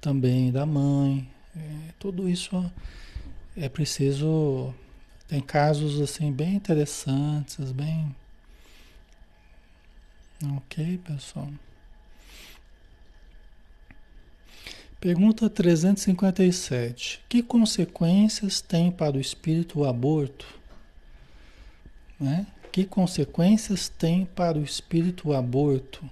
[0.00, 1.28] também da mãe.
[1.56, 2.70] É, tudo isso
[3.56, 4.74] é preciso.
[5.28, 8.14] Tem casos assim bem interessantes, bem.
[10.56, 11.48] Ok, pessoal.
[15.00, 17.20] Pergunta 357.
[17.28, 20.46] Que consequências tem para o espírito o aborto?
[22.18, 22.46] Né?
[22.70, 26.04] Que consequências tem para o espírito o aborto?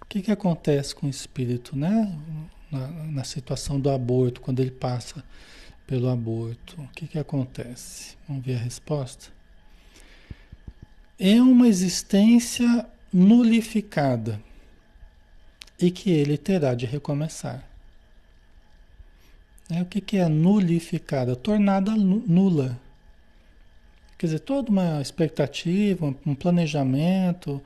[0.00, 2.16] O que, que acontece com o espírito, né?
[2.70, 5.24] Na, na situação do aborto, quando ele passa
[5.86, 8.16] pelo aborto, o que, que acontece?
[8.28, 9.28] Vamos ver a resposta.
[11.18, 14.40] É uma existência nulificada
[15.78, 17.64] e que ele terá de recomeçar.
[19.70, 21.36] É, o que, que é nulificada?
[21.36, 22.78] Tornada nula.
[24.18, 27.62] Quer dizer, toda uma expectativa, um planejamento,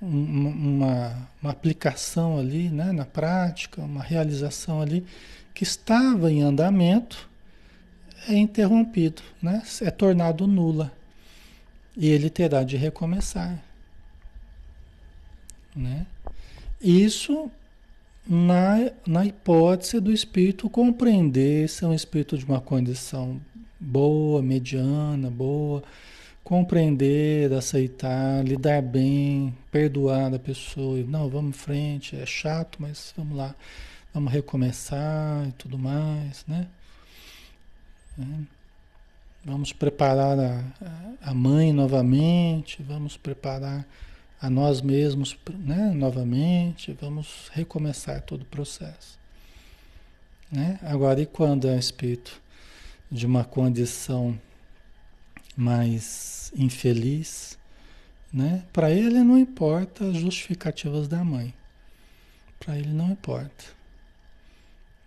[0.00, 5.04] uma, uma aplicação ali né, na prática, uma realização ali
[5.54, 7.28] que estava em andamento
[8.28, 9.62] é interrompido, né?
[9.80, 10.92] é tornado nula.
[11.96, 13.62] E ele terá de recomeçar.
[15.74, 16.06] Né?
[16.80, 17.50] Isso
[18.26, 23.40] na, na hipótese do espírito compreender se é um espírito de uma condição
[23.78, 25.82] boa, mediana, boa,
[26.42, 33.36] compreender, aceitar, lidar bem, perdoar a pessoa, não, vamos em frente, é chato, mas vamos
[33.36, 33.54] lá,
[34.12, 36.66] vamos recomeçar e tudo mais, né?
[38.18, 38.56] É.
[39.44, 40.64] Vamos preparar a,
[41.22, 43.86] a mãe novamente, vamos preparar
[44.40, 49.18] a nós mesmos né, novamente, vamos recomeçar todo o processo.
[50.50, 50.78] Né?
[50.82, 52.40] Agora, e quando é um espírito
[53.10, 54.38] de uma condição
[55.56, 57.56] mais infeliz,
[58.32, 58.64] né?
[58.72, 61.54] Para ele não importa as justificativas da mãe.
[62.58, 63.75] Para ele não importa.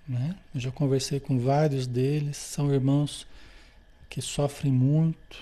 [0.10, 0.36] Né?
[0.56, 3.28] Eu já conversei com vários deles, são irmãos
[4.10, 5.38] que sofrem muito,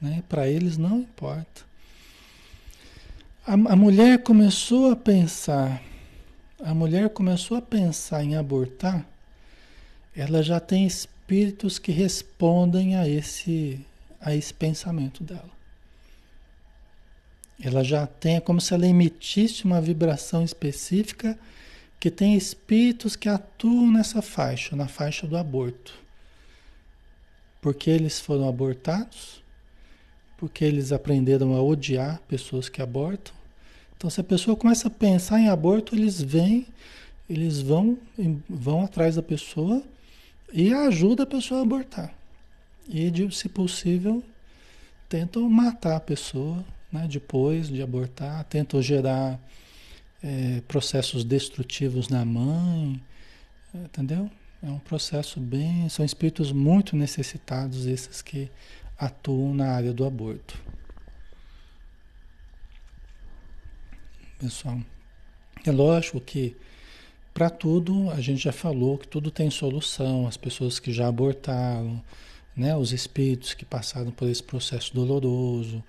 [0.00, 0.22] né?
[0.28, 1.62] Para eles não importa.
[3.44, 5.82] A, a mulher começou a pensar,
[6.62, 9.04] a mulher começou a pensar em abortar,
[10.14, 13.84] ela já tem espíritos que respondem a esse,
[14.20, 15.50] a esse pensamento dela.
[17.60, 21.36] Ela já tem, é como se ela emitisse uma vibração específica
[21.98, 25.94] que tem espíritos que atuam nessa faixa, na faixa do aborto.
[27.60, 29.42] Porque eles foram abortados,
[30.36, 33.34] porque eles aprenderam a odiar pessoas que abortam.
[33.96, 36.66] Então, se a pessoa começa a pensar em aborto, eles vêm,
[37.28, 37.96] eles vão,
[38.48, 39.82] vão atrás da pessoa
[40.52, 42.14] e ajuda a pessoa a abortar.
[42.86, 44.22] E, se possível,
[45.08, 49.40] tentam matar a pessoa né, depois de abortar, tentam gerar
[50.24, 52.98] é, processos destrutivos na mãe,
[53.74, 54.30] entendeu?
[54.62, 55.86] É um processo bem.
[55.90, 58.50] São espíritos muito necessitados, esses que
[58.98, 60.58] atuam na área do aborto.
[64.38, 64.80] Pessoal,
[65.64, 66.56] é lógico que
[67.34, 72.02] para tudo a gente já falou que tudo tem solução, as pessoas que já abortaram,
[72.56, 75.84] né, os espíritos que passaram por esse processo doloroso.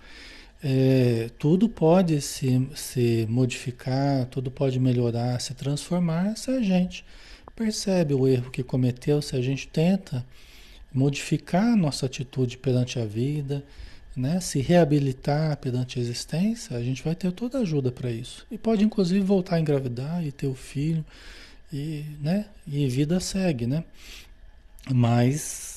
[0.63, 7.05] É, tudo pode se, se modificar, tudo pode melhorar, se transformar se a gente
[7.55, 10.25] percebe o erro que cometeu, se a gente tenta
[10.93, 13.63] modificar a nossa atitude perante a vida,
[14.15, 18.45] né, se reabilitar perante a existência, a gente vai ter toda a ajuda para isso.
[18.49, 21.03] E pode inclusive voltar a engravidar e ter o filho
[21.71, 23.83] e, né, e vida segue, né?
[24.93, 25.74] Mas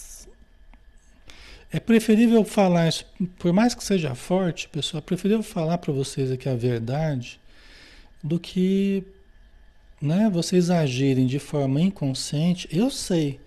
[1.70, 3.04] é preferível falar isso,
[3.38, 7.38] por mais que seja forte, pessoal, é preferível falar para vocês aqui a verdade
[8.22, 9.04] do que
[10.00, 12.68] né, vocês agirem de forma inconsciente.
[12.70, 13.38] Eu sei,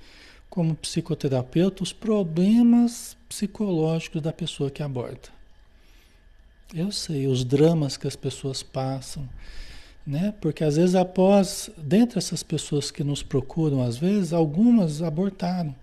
[0.49, 5.29] como psicoterapeuta, os problemas psicológicos da pessoa que aborta.
[6.73, 9.27] Eu sei os dramas que as pessoas passam,
[10.05, 10.33] né?
[10.39, 15.75] Porque às vezes após, dentre essas pessoas que nos procuram, às vezes algumas abortaram.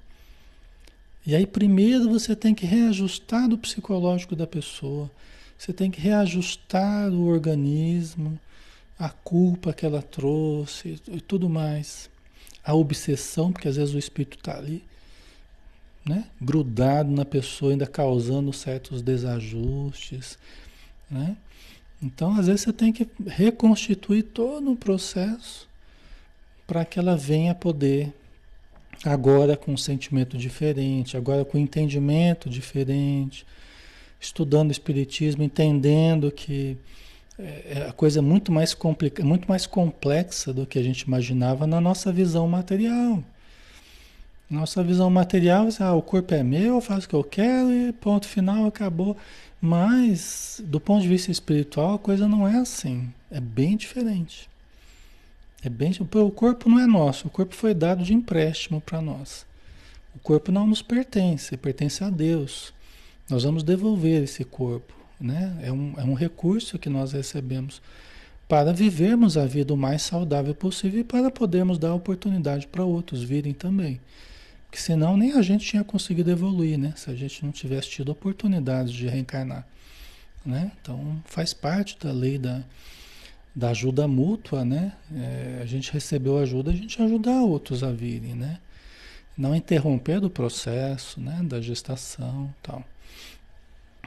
[1.29, 5.11] E aí primeiro você tem que reajustar o psicológico da pessoa.
[5.59, 8.41] Você tem que reajustar o organismo,
[8.99, 12.09] a culpa que ela trouxe e tudo mais.
[12.65, 14.83] A obsessão, porque às vezes o espírito está ali
[16.03, 16.25] né?
[16.41, 20.39] grudado na pessoa, ainda causando certos desajustes.
[21.11, 21.37] Né?
[22.03, 25.69] Então, às vezes, você tem que reconstituir todo um processo
[26.67, 28.15] para que ela venha poder
[29.05, 33.47] agora com um sentimento diferente, agora com um entendimento diferente,
[34.21, 36.77] estudando o espiritismo, entendendo que
[37.39, 41.03] é, é a coisa é muito mais complica, muito mais complexa do que a gente
[41.03, 43.23] imaginava na nossa visão material.
[44.51, 47.93] Nossa visão material ah, o corpo é meu, eu faço o que eu quero e
[47.93, 49.17] ponto final, acabou.
[49.61, 53.13] Mas, do ponto de vista espiritual, a coisa não é assim.
[53.31, 54.49] É bem diferente.
[55.63, 59.45] É bem, o corpo não é nosso, o corpo foi dado de empréstimo para nós.
[60.15, 62.73] O corpo não nos pertence, pertence a Deus.
[63.29, 65.59] Nós vamos devolver esse corpo, né?
[65.63, 67.83] É um, é um recurso que nós recebemos
[68.49, 73.23] para vivermos a vida o mais saudável possível e para podermos dar oportunidade para outros
[73.23, 74.01] virem também.
[74.65, 76.95] Porque senão nem a gente tinha conseguido evoluir, né?
[76.97, 79.67] Se a gente não tivesse tido oportunidade de reencarnar,
[80.45, 80.73] né?
[80.81, 82.63] Então faz parte da lei da,
[83.59, 84.93] da ajuda mútua, né?
[85.13, 88.61] É, a gente recebeu ajuda, a gente ajudar outros a virem, né?
[89.37, 91.41] Não interromper o processo, né?
[91.43, 92.85] Da gestação, tal.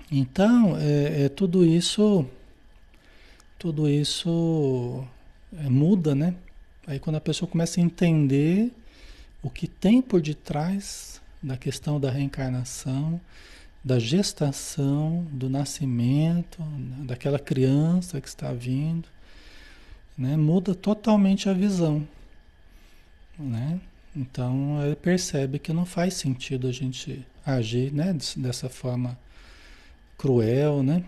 [0.10, 2.26] Então, é, é tudo isso,
[3.60, 5.06] tudo isso
[5.58, 6.34] é, muda, né?
[6.88, 8.72] Aí quando a pessoa começa a entender
[9.44, 13.20] o que tem por detrás da questão da reencarnação,
[13.84, 16.64] da gestação, do nascimento,
[17.06, 19.10] daquela criança que está vindo,
[20.18, 20.38] né?
[20.38, 22.08] muda totalmente a visão.
[23.38, 23.80] Né?
[24.16, 28.16] Então ele percebe que não faz sentido a gente agir né?
[28.38, 29.18] dessa forma
[30.18, 31.04] cruel, né?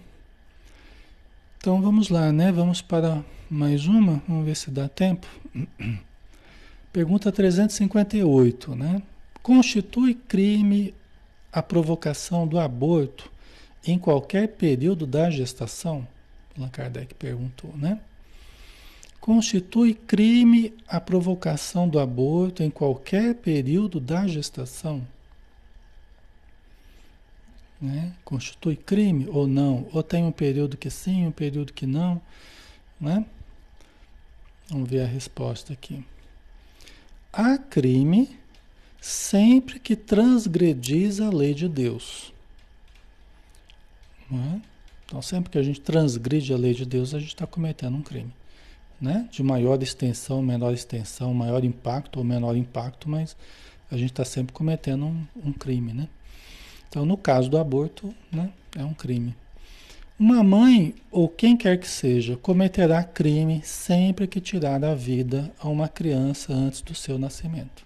[1.58, 2.52] Então vamos lá, né?
[2.52, 5.28] Vamos para mais uma, vamos ver se dá tempo.
[6.92, 9.02] Pergunta 358, né?
[9.42, 10.94] Constitui crime
[11.52, 13.32] a provocação do aborto
[13.86, 16.08] em qualquer período da gestação?
[16.58, 18.00] Allan Kardec perguntou, né?
[19.24, 25.02] Constitui crime a provocação do aborto em qualquer período da gestação?
[27.80, 28.14] Né?
[28.26, 29.88] Constitui crime ou não?
[29.94, 32.22] Ou tem um período que sim, um período que não?
[33.00, 33.26] Né?
[34.68, 36.04] Vamos ver a resposta aqui.
[37.32, 38.38] Há crime
[39.00, 42.34] sempre que transgredis a lei de Deus.
[44.30, 44.60] É?
[45.06, 48.02] Então, sempre que a gente transgride a lei de Deus, a gente está cometendo um
[48.02, 48.34] crime
[49.00, 49.28] né?
[49.32, 53.36] De maior extensão, menor extensão, maior impacto ou menor impacto, mas
[53.92, 56.08] a gente está sempre cometendo um, um, crime, né?
[56.90, 59.36] Então, no caso do aborto, né, é um crime.
[60.18, 65.68] Uma mãe ou quem quer que seja cometerá crime sempre que tirar a vida a
[65.68, 67.86] uma criança antes do seu nascimento,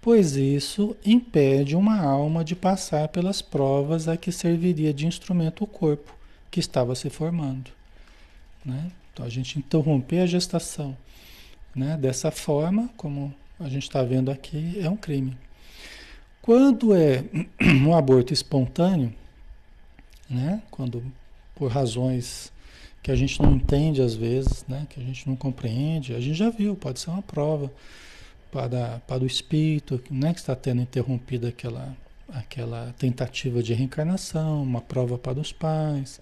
[0.00, 5.66] pois isso impede uma alma de passar pelas provas a que serviria de instrumento o
[5.66, 6.14] corpo
[6.50, 7.70] que estava se formando.
[8.64, 8.90] Né?
[9.16, 10.94] Então a gente interromper a gestação
[11.74, 15.34] né, dessa forma, como a gente está vendo aqui, é um crime.
[16.42, 17.24] Quando é
[17.82, 19.10] um aborto espontâneo,
[20.28, 21.02] né, quando
[21.54, 22.52] por razões
[23.02, 26.34] que a gente não entende às vezes, né, que a gente não compreende, a gente
[26.34, 27.72] já viu, pode ser uma prova
[28.52, 31.96] para, para o espírito né, que está tendo interrompida aquela,
[32.28, 36.20] aquela tentativa de reencarnação, uma prova para os pais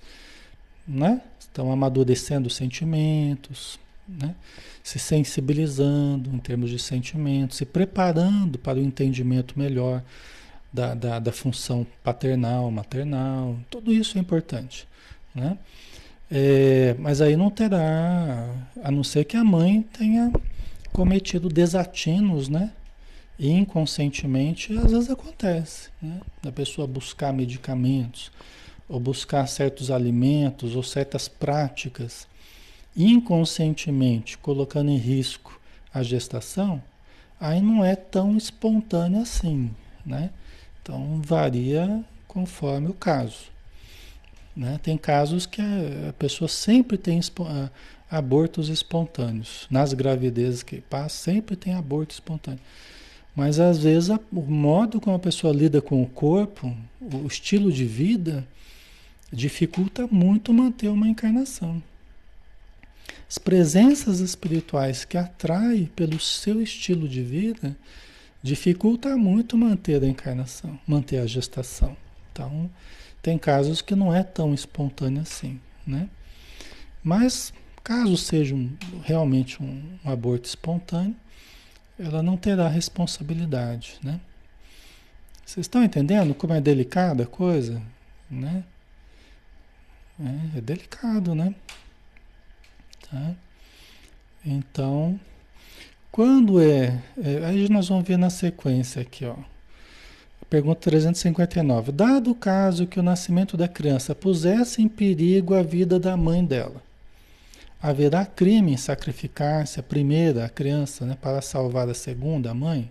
[0.87, 1.21] né?
[1.55, 3.79] Estão amadurecendo os sentimentos,
[4.09, 4.35] né?
[4.83, 10.03] se sensibilizando em termos de sentimentos, se preparando para o entendimento melhor
[10.73, 14.89] da, da, da função paternal, maternal, tudo isso é importante.
[15.33, 15.57] Né?
[16.29, 18.53] É, mas aí não terá,
[18.83, 20.33] a não ser que a mãe tenha
[20.93, 22.73] cometido desatinos, né?
[23.39, 26.21] E inconscientemente, às vezes acontece, né?
[26.43, 28.33] Da pessoa buscar medicamentos,
[28.89, 32.27] ou buscar certos alimentos ou certas práticas
[32.97, 35.61] inconscientemente colocando em risco
[35.93, 36.83] a gestação,
[37.41, 39.71] aí não é tão espontâneo assim,
[40.05, 40.31] né?
[40.83, 43.53] Então varia conforme o caso.
[44.57, 44.79] Né?
[44.83, 47.21] Tem casos que a, pessoa sempre tem
[48.11, 49.67] abortos espontâneos.
[49.71, 52.61] Nas gravidezes que passa, sempre tem aborto espontâneo.
[53.35, 57.85] Mas às vezes o modo como a pessoa lida com o corpo, o estilo de
[57.85, 58.47] vida,
[59.33, 61.83] dificulta muito manter uma encarnação.
[63.29, 67.77] As presenças espirituais que atrai pelo seu estilo de vida
[68.43, 71.97] dificulta muito manter a encarnação, manter a gestação.
[72.31, 72.71] Então,
[73.23, 76.09] tem casos que não é tão espontâneo assim, né?
[77.03, 77.53] Mas
[77.83, 78.71] caso seja um,
[79.03, 81.17] realmente um, um aborto espontâneo,
[81.99, 84.21] ela não terá responsabilidade, né?
[85.45, 87.81] Vocês estão entendendo como é delicada a coisa,
[88.31, 88.65] né?
[90.21, 91.55] É, é delicado, né?
[93.11, 93.35] Tá?
[94.45, 95.19] Então,
[96.13, 99.37] Quando é, é, Aí nós vamos ver na sequência aqui, ó.
[100.49, 101.91] Pergunta 359.
[101.91, 106.45] Dado o caso que o nascimento da criança pusesse em perigo a vida da mãe
[106.45, 106.81] dela,
[107.83, 112.91] haverá crime em sacrificar-se a primeira, a criança, né, para salvar a segunda, a mãe?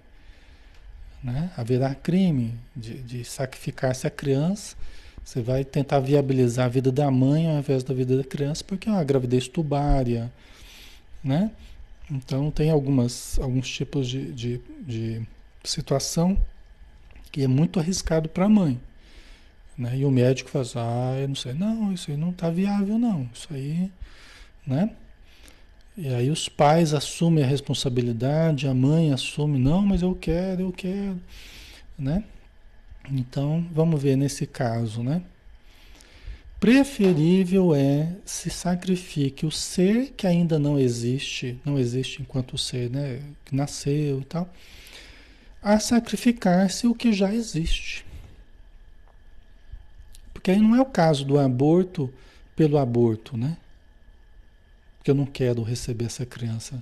[1.23, 1.49] Né?
[1.55, 4.75] Haverá crime de, de sacrificar-se a criança.
[5.23, 8.89] Você vai tentar viabilizar a vida da mãe ao invés da vida da criança, porque
[8.89, 10.31] é uma gravidez tubária,
[11.23, 11.51] né?
[12.11, 15.21] Então tem algumas, alguns tipos de, de, de
[15.63, 16.37] situação
[17.31, 18.79] que é muito arriscado para a mãe.
[19.77, 19.97] Né?
[19.97, 23.27] E o médico assim, ah, eu não sei, não, isso aí não está viável não,
[23.33, 23.89] isso aí,
[24.67, 24.91] né?
[25.97, 30.71] E aí os pais assumem a responsabilidade, a mãe assume, não, mas eu quero, eu
[30.71, 31.19] quero,
[31.97, 32.23] né?
[33.11, 35.21] Então, vamos ver nesse caso, né?
[36.59, 43.21] Preferível é se sacrifique o ser que ainda não existe, não existe enquanto ser, né,
[43.43, 44.49] que nasceu e tal,
[45.61, 48.05] a sacrificar-se o que já existe.
[50.33, 52.09] Porque aí não é o caso do aborto
[52.55, 53.57] pelo aborto, né?
[54.97, 56.81] Porque eu não quero receber essa criança.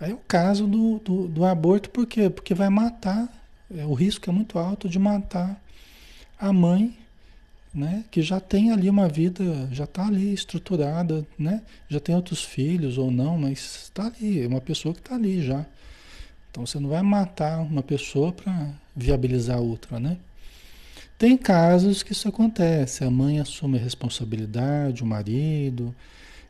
[0.00, 2.28] Aí é o caso do, do, do aborto, por quê?
[2.28, 3.28] Porque vai matar,
[3.70, 5.60] o risco é muito alto de matar
[6.38, 6.96] a mãe,
[7.72, 8.04] né?
[8.10, 11.62] Que já tem ali uma vida, já está ali estruturada, né?
[11.88, 15.42] Já tem outros filhos ou não, mas está ali, é uma pessoa que está ali
[15.42, 15.64] já.
[16.50, 20.16] Então você não vai matar uma pessoa para viabilizar outra, né?
[21.16, 25.94] Tem casos que isso acontece, a mãe assume a responsabilidade, o marido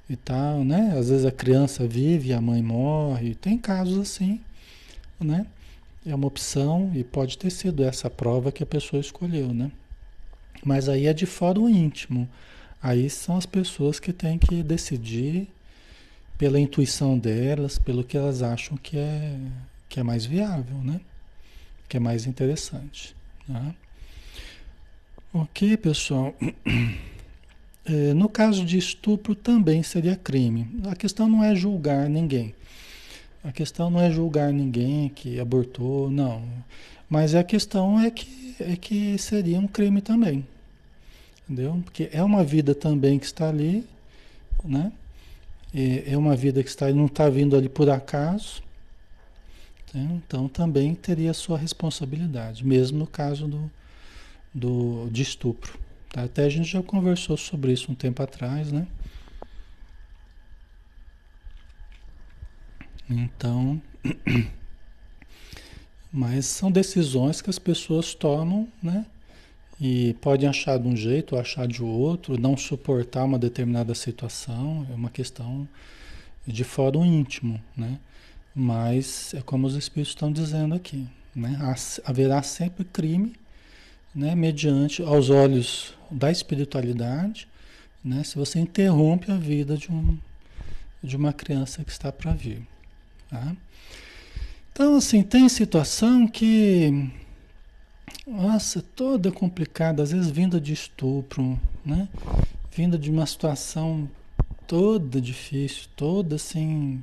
[0.09, 0.95] e tal, né?
[0.97, 3.35] Às vezes a criança vive e a mãe morre.
[3.35, 4.41] Tem casos assim,
[5.21, 5.45] né?
[6.07, 9.71] É uma opção e pode ter sido essa prova que a pessoa escolheu, né?
[10.65, 12.29] Mas aí é de fora o íntimo.
[12.83, 15.49] Aí são as pessoas que têm que decidir
[16.39, 19.37] pela intuição delas, pelo que elas acham que é
[19.91, 21.01] que é mais viável, né?
[21.89, 23.15] Que é mais interessante.
[23.47, 23.75] Tá?
[25.35, 26.35] Ok, pessoal.
[27.83, 30.69] É, no caso de estupro também seria crime.
[30.89, 32.55] A questão não é julgar ninguém.
[33.43, 36.43] A questão não é julgar ninguém que abortou, não.
[37.09, 40.47] Mas a questão é que, é que seria um crime também.
[41.45, 41.81] Entendeu?
[41.85, 43.85] Porque é uma vida também que está ali,
[44.65, 44.93] né?
[45.75, 48.63] É, é uma vida que está não está vindo ali por acaso.
[49.95, 50.21] Né?
[50.25, 53.71] Então também teria sua responsabilidade, mesmo no caso do,
[54.55, 55.79] do, de estupro.
[56.11, 56.25] Tá?
[56.25, 58.87] Até a gente já conversou sobre isso um tempo atrás, né?
[63.11, 63.83] Então,
[66.13, 69.05] mas são decisões que as pessoas tomam, né?
[69.81, 74.95] E podem achar de um jeito achar de outro, não suportar uma determinada situação, é
[74.95, 75.67] uma questão
[76.47, 77.99] de fórum íntimo, né?
[78.55, 81.59] Mas é como os espíritos estão dizendo aqui, né?
[82.05, 83.33] Haverá sempre crime,
[84.15, 84.37] né?
[84.37, 87.49] Mediante aos olhos da espiritualidade,
[88.05, 88.23] né?
[88.23, 90.17] Se você interrompe a vida de um
[91.03, 92.67] de uma criança que está para vir,
[93.31, 93.57] tá?
[94.73, 97.11] Então, assim, tem situação que
[98.27, 102.09] nossa, toda complicada, às vezes vinda de estupro, né?
[102.71, 104.09] Vinda de uma situação
[104.69, 107.03] toda difícil, toda assim,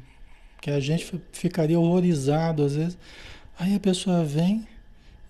[0.61, 2.97] que a gente ficaria horrorizado às vezes.
[3.59, 4.65] Aí a pessoa vem,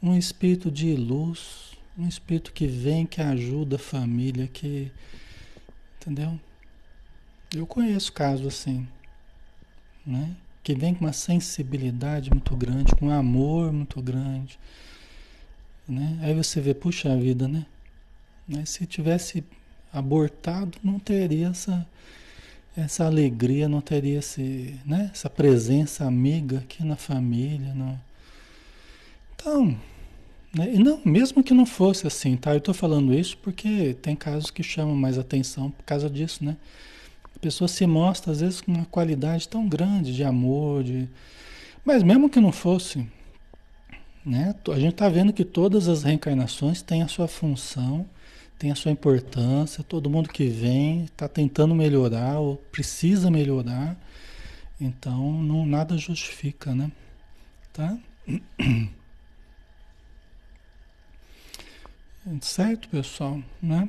[0.02, 4.92] um espírito de luz, um espírito que vem, que ajuda a família, que.
[6.00, 6.40] Entendeu?
[7.56, 8.88] Eu conheço casos assim,
[10.06, 10.36] né?
[10.68, 14.60] Que vem com uma sensibilidade muito grande, com um amor muito grande.
[15.88, 16.20] Né?
[16.22, 17.66] Aí você vê, puxa vida, né?
[18.46, 19.46] Mas se tivesse
[19.94, 21.88] abortado, não teria essa
[22.76, 27.74] essa alegria não teria esse, né, essa presença amiga aqui na família.
[27.74, 27.98] Não.
[29.36, 29.80] Então,
[30.54, 32.52] né, e não, mesmo que não fosse assim, tá?
[32.52, 36.58] Eu estou falando isso porque tem casos que chamam mais atenção por causa disso, né?
[37.38, 41.08] A pessoa se mostra, às vezes, com uma qualidade tão grande de amor, de...
[41.86, 43.08] mas mesmo que não fosse,
[44.26, 44.54] né?
[44.70, 48.06] A gente está vendo que todas as reencarnações têm a sua função
[48.58, 53.96] tem a sua importância, todo mundo que vem está tentando melhorar ou precisa melhorar,
[54.82, 56.92] então não nada justifica, né?
[57.72, 57.98] Tá?
[62.42, 63.88] Certo, pessoal, né?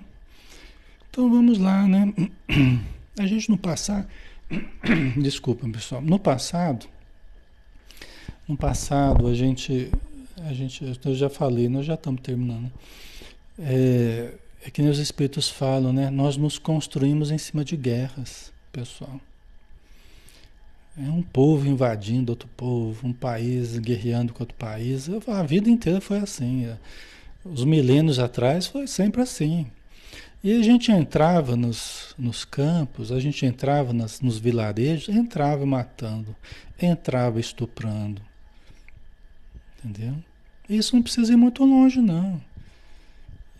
[1.11, 2.12] Então vamos lá, né?
[3.18, 4.06] A gente no passado,
[5.20, 6.86] desculpa, pessoal, no passado,
[8.46, 9.90] no passado a gente,
[10.44, 12.70] a gente, eu já falei, nós já estamos terminando.
[13.58, 16.10] É, é que nem os espíritos falam, né?
[16.10, 19.20] Nós nos construímos em cima de guerras, pessoal.
[20.96, 25.08] É um povo invadindo outro povo, um país guerreando com outro país.
[25.28, 26.68] A vida inteira foi assim.
[27.44, 29.66] Os milênios atrás foi sempre assim.
[30.43, 36.34] E a gente entrava nos, nos campos, a gente entrava nas, nos vilarejos, entrava matando,
[36.80, 38.22] entrava estuprando.
[39.84, 40.14] Entendeu?
[40.68, 42.41] Isso não precisa ir muito longe, não.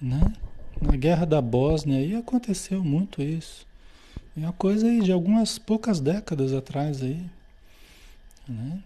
[0.01, 0.21] Né?
[0.81, 3.67] Na guerra da Bósnia aí aconteceu muito isso.
[4.37, 7.21] É uma coisa aí de algumas poucas décadas atrás aí.
[8.47, 8.81] Né?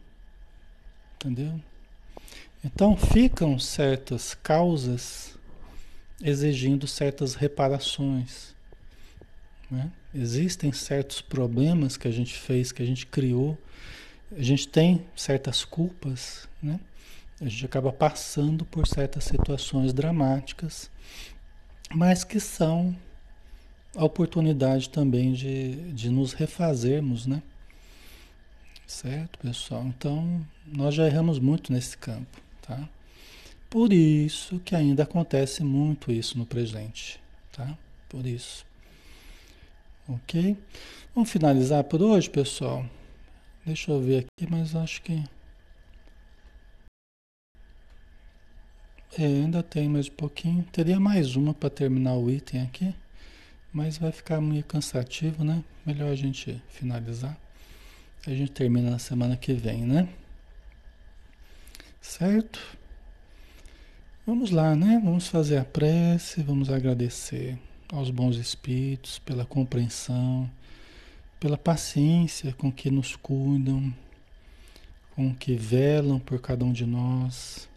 [1.17, 1.61] Entendeu?
[2.65, 5.37] Então ficam certas causas
[6.23, 8.55] exigindo certas reparações.
[9.71, 9.91] Né?
[10.15, 13.59] Existem certos problemas que a gente fez, que a gente criou.
[14.37, 16.79] A gente tem certas culpas, né?
[17.41, 20.89] A gente acaba passando por certas situações dramáticas,
[21.93, 22.97] mas que são
[23.97, 27.43] a oportunidade também de, de nos refazermos, né?
[28.87, 29.85] Certo, pessoal?
[29.87, 32.89] Então, nós já erramos muito nesse campo, tá?
[33.73, 37.19] Por isso que ainda acontece muito isso no presente,
[37.51, 37.75] tá?
[38.07, 38.67] Por isso.
[40.07, 40.59] Ok?
[41.15, 42.85] Vamos finalizar por hoje, pessoal?
[43.65, 45.25] Deixa eu ver aqui, mas acho que.
[49.19, 50.63] É, ainda tem mais um pouquinho.
[50.65, 52.95] Teria mais uma para terminar o item aqui.
[53.73, 55.65] Mas vai ficar meio cansativo, né?
[55.87, 57.39] Melhor a gente finalizar.
[58.27, 60.11] A gente termina na semana que vem, né?
[62.03, 62.82] Certo?
[64.25, 65.01] Vamos lá, né?
[65.03, 67.59] Vamos fazer a prece, vamos agradecer
[67.93, 70.49] aos bons espíritos pela compreensão,
[71.41, 73.93] pela paciência com que nos cuidam,
[75.17, 77.69] com que velam por cada um de nós,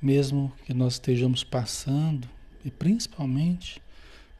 [0.00, 2.26] mesmo que nós estejamos passando,
[2.64, 3.82] e principalmente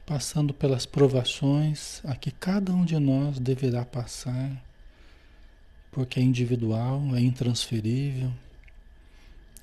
[0.07, 4.51] passando pelas provações a que cada um de nós deverá passar,
[5.93, 8.33] porque é individual, é intransferível,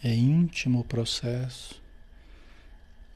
[0.03, 1.81] é íntimo o processo,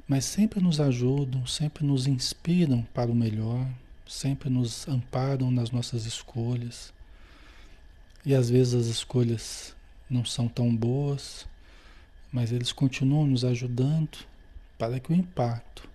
[0.07, 3.67] mas sempre nos ajudam, sempre nos inspiram para o melhor,
[4.07, 6.93] sempre nos amparam nas nossas escolhas.
[8.23, 9.75] E às vezes as escolhas
[10.09, 11.47] não são tão boas,
[12.31, 14.19] mas eles continuam nos ajudando
[14.77, 15.88] para que o impacto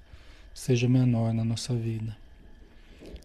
[0.53, 2.17] seja menor na nossa vida.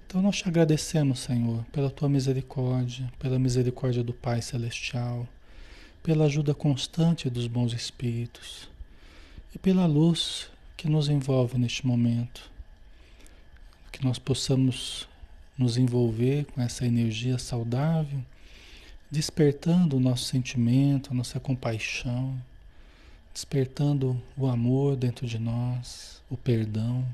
[0.05, 5.27] Então nós te agradecemos, Senhor, pela tua misericórdia, pela misericórdia do Pai Celestial,
[6.05, 8.69] pela ajuda constante dos bons espíritos
[9.55, 10.47] e pela luz
[10.77, 12.47] que nos envolve neste momento.
[13.91, 15.09] Que nós possamos
[15.57, 18.21] nos envolver com essa energia saudável,
[19.09, 22.39] despertando o nosso sentimento, a nossa compaixão
[23.33, 27.05] despertando o amor dentro de nós, o perdão,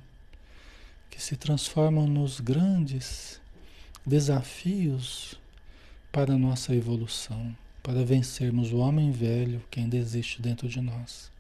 [1.10, 3.42] que se transformam nos grandes
[4.06, 5.34] desafios
[6.12, 11.32] para a nossa evolução, para vencermos o homem velho que ainda existe dentro de nós.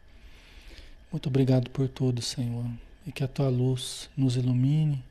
[1.11, 2.65] Muito obrigado por tudo, Senhor,
[3.05, 5.03] e que a tua luz nos ilumine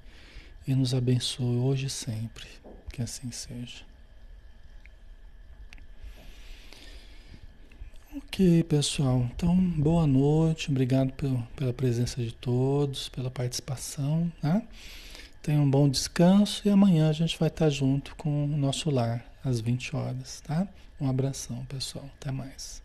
[0.66, 2.46] e nos abençoe hoje e sempre.
[2.92, 3.84] Que assim seja.
[8.16, 9.28] Ok, pessoal.
[9.34, 10.70] Então, boa noite.
[10.70, 14.30] Obrigado pelo, pela presença de todos, pela participação.
[14.42, 14.66] Né?
[15.42, 19.24] Tenham um bom descanso e amanhã a gente vai estar junto com o nosso lar
[19.44, 20.66] às 20 horas, tá?
[21.00, 22.08] Um abração, pessoal.
[22.20, 22.82] Até mais.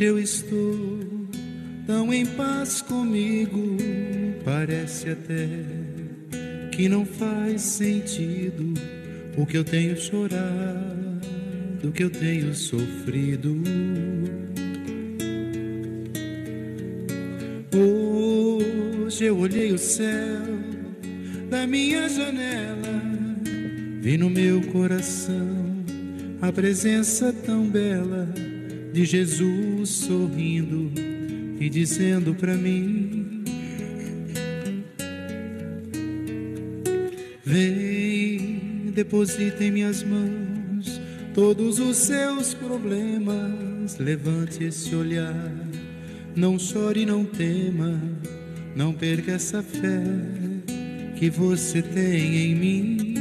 [0.00, 0.98] Hoje eu estou
[1.86, 3.76] tão em paz comigo,
[4.42, 5.46] parece até
[6.72, 8.72] que não faz sentido
[9.36, 11.20] o que eu tenho chorado,
[11.84, 13.62] o que eu tenho sofrido.
[17.74, 20.40] Hoje eu olhei o céu
[21.50, 23.02] da minha janela,
[24.00, 25.84] vi no meu coração
[26.40, 28.26] a presença tão bela
[28.94, 29.69] de Jesus
[30.10, 30.90] sorrindo
[31.60, 33.44] e dizendo para mim:
[37.44, 41.00] Vem Deposita em minhas mãos
[41.32, 43.98] todos os seus problemas.
[43.98, 45.52] Levante esse olhar,
[46.34, 48.00] não chore, não tema,
[48.74, 50.02] não perca essa fé
[51.16, 53.14] que você tem em mim.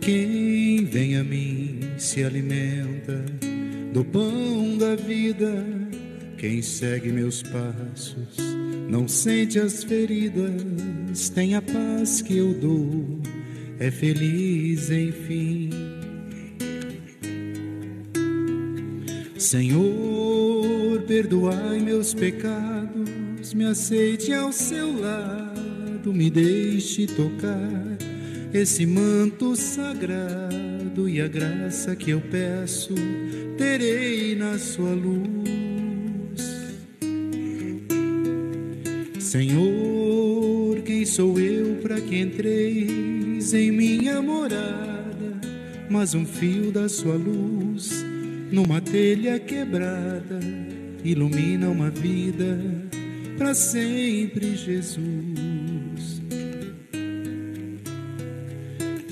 [0.00, 1.55] Quem vem a mim
[2.06, 3.24] se alimenta
[3.92, 5.66] do pão da vida.
[6.38, 8.36] Quem segue meus passos
[8.88, 13.20] não sente as feridas, tem a paz que eu dou,
[13.80, 15.70] é feliz enfim.
[19.36, 28.05] Senhor, perdoai meus pecados, me aceite ao seu lado, me deixe tocar
[28.56, 32.94] esse manto sagrado e a graça que eu peço,
[33.58, 35.26] terei na sua luz.
[39.18, 45.38] Senhor, quem sou eu para que entreis em minha morada?
[45.90, 48.04] Mas um fio da sua luz,
[48.50, 50.40] numa telha quebrada,
[51.04, 52.58] ilumina uma vida
[53.36, 55.45] para sempre, Jesus.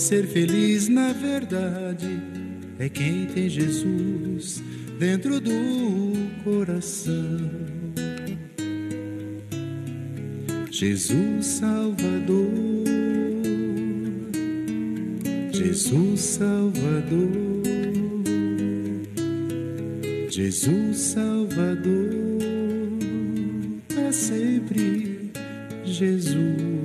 [0.00, 2.22] ser feliz na verdade
[2.78, 4.62] é quem tem Jesus
[4.98, 5.52] dentro do
[6.44, 7.40] coração.
[10.70, 12.84] Jesus Salvador,
[15.52, 17.62] Jesus Salvador,
[20.30, 22.38] Jesus Salvador,
[23.88, 25.32] para sempre
[25.84, 26.77] Jesus.